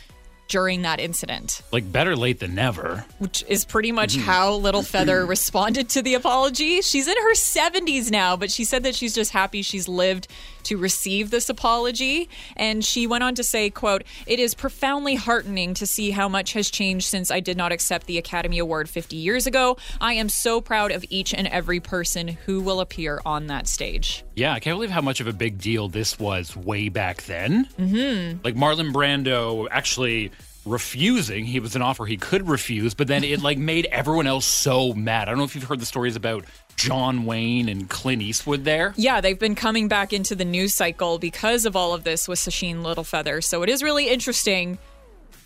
during 0.47 0.83
that 0.83 0.99
incident. 0.99 1.63
like 1.71 1.91
better 1.91 2.15
late 2.15 2.39
than 2.39 2.53
never. 2.53 3.03
which 3.17 3.43
is 3.47 3.65
pretty 3.65 3.91
much 3.91 4.13
mm-hmm. 4.13 4.25
how 4.25 4.53
Little 4.55 4.83
Feather 4.83 5.25
responded 5.25 5.89
to 5.89 6.01
the 6.01 6.13
apology. 6.13 6.81
She's 6.81 7.07
in 7.07 7.17
her 7.17 7.33
70s 7.33 8.11
now, 8.11 8.35
but 8.35 8.51
she 8.51 8.63
said 8.63 8.83
that 8.83 8.95
she's 8.95 9.15
just 9.15 9.31
happy 9.31 9.61
she's 9.61 9.87
lived 9.87 10.27
to 10.65 10.77
receive 10.77 11.31
this 11.31 11.49
apology 11.49 12.29
and 12.55 12.83
she 12.83 13.07
went 13.07 13.23
on 13.23 13.33
to 13.35 13.43
say 13.43 13.69
quote 13.69 14.03
it 14.27 14.39
is 14.39 14.53
profoundly 14.53 15.15
heartening 15.15 15.73
to 15.73 15.85
see 15.87 16.11
how 16.11 16.27
much 16.27 16.53
has 16.53 16.69
changed 16.69 17.07
since 17.07 17.31
i 17.31 17.39
did 17.39 17.57
not 17.57 17.71
accept 17.71 18.05
the 18.07 18.17
academy 18.17 18.59
award 18.59 18.89
50 18.89 19.15
years 19.15 19.47
ago 19.47 19.77
i 20.01 20.13
am 20.13 20.29
so 20.29 20.61
proud 20.61 20.91
of 20.91 21.05
each 21.09 21.33
and 21.33 21.47
every 21.47 21.79
person 21.79 22.27
who 22.27 22.61
will 22.61 22.79
appear 22.81 23.21
on 23.25 23.47
that 23.47 23.67
stage 23.67 24.23
Yeah, 24.35 24.53
I 24.53 24.59
can't 24.59 24.75
believe 24.75 24.89
how 24.89 25.01
much 25.01 25.19
of 25.21 25.27
a 25.27 25.33
big 25.33 25.57
deal 25.59 25.87
this 25.87 26.19
was 26.19 26.55
way 26.55 26.89
back 26.89 27.23
then. 27.23 27.67
Mm-hmm. 27.79 28.39
Like 28.43 28.55
Marlon 28.55 28.91
Brando 28.91 29.67
actually 29.71 30.31
refusing. 30.65 31.45
He 31.45 31.59
was 31.59 31.75
an 31.75 31.81
offer 31.81 32.05
he 32.05 32.17
could 32.17 32.47
refuse, 32.47 32.93
but 32.93 33.07
then 33.07 33.23
it 33.23 33.41
like 33.41 33.57
made 33.57 33.85
everyone 33.91 34.27
else 34.27 34.45
so 34.45 34.93
mad. 34.93 35.27
I 35.27 35.31
don't 35.31 35.37
know 35.37 35.43
if 35.43 35.55
you've 35.55 35.65
heard 35.65 35.79
the 35.79 35.85
stories 35.85 36.15
about 36.15 36.45
John 36.75 37.25
Wayne 37.25 37.69
and 37.69 37.89
Clint 37.89 38.21
Eastwood 38.21 38.65
there. 38.65 38.93
yeah, 38.97 39.21
they've 39.21 39.39
been 39.39 39.55
coming 39.55 39.87
back 39.87 40.11
into 40.11 40.35
the 40.35 40.45
news 40.45 40.73
cycle 40.73 41.19
because 41.19 41.65
of 41.65 41.75
all 41.75 41.93
of 41.93 42.03
this 42.03 42.27
with 42.27 42.39
Sacheen 42.39 42.83
Littlefeather. 42.83 43.43
So 43.43 43.63
it 43.63 43.69
is 43.69 43.81
really 43.81 44.09
interesting. 44.09 44.77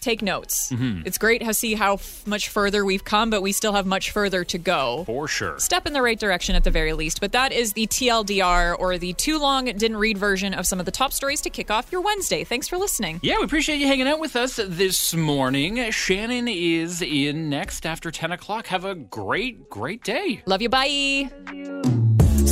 Take 0.01 0.21
notes. 0.21 0.71
Mm-hmm. 0.71 1.01
It's 1.05 1.17
great 1.17 1.41
to 1.41 1.53
see 1.53 1.75
how 1.75 1.95
f- 1.95 2.25
much 2.25 2.49
further 2.49 2.85
we've 2.85 3.03
come, 3.03 3.29
but 3.29 3.41
we 3.41 3.51
still 3.51 3.73
have 3.73 3.85
much 3.85 4.11
further 4.11 4.43
to 4.45 4.57
go. 4.57 5.03
For 5.05 5.27
sure. 5.27 5.59
Step 5.59 5.85
in 5.85 5.93
the 5.93 6.01
right 6.01 6.17
direction 6.19 6.55
at 6.55 6.63
the 6.63 6.71
very 6.71 6.93
least. 6.93 7.19
But 7.19 7.33
that 7.33 7.51
is 7.51 7.73
the 7.73 7.85
TLDR 7.87 8.77
or 8.79 8.97
the 8.97 9.13
too 9.13 9.39
long 9.39 9.65
didn't 9.65 9.97
read 9.97 10.17
version 10.17 10.53
of 10.53 10.65
some 10.65 10.79
of 10.79 10.85
the 10.85 10.91
top 10.91 11.11
stories 11.11 11.41
to 11.41 11.49
kick 11.49 11.69
off 11.69 11.91
your 11.91 12.01
Wednesday. 12.01 12.43
Thanks 12.43 12.67
for 12.67 12.77
listening. 12.77 13.19
Yeah, 13.21 13.37
we 13.39 13.43
appreciate 13.43 13.77
you 13.77 13.87
hanging 13.87 14.07
out 14.07 14.19
with 14.19 14.35
us 14.35 14.55
this 14.63 15.13
morning. 15.13 15.91
Shannon 15.91 16.47
is 16.47 17.01
in 17.01 17.49
next 17.49 17.85
after 17.85 18.09
10 18.11 18.31
o'clock. 18.31 18.67
Have 18.67 18.85
a 18.85 18.95
great, 18.95 19.69
great 19.69 20.03
day. 20.03 20.41
Love 20.45 20.61
you. 20.61 20.69
Bye. 20.69 22.08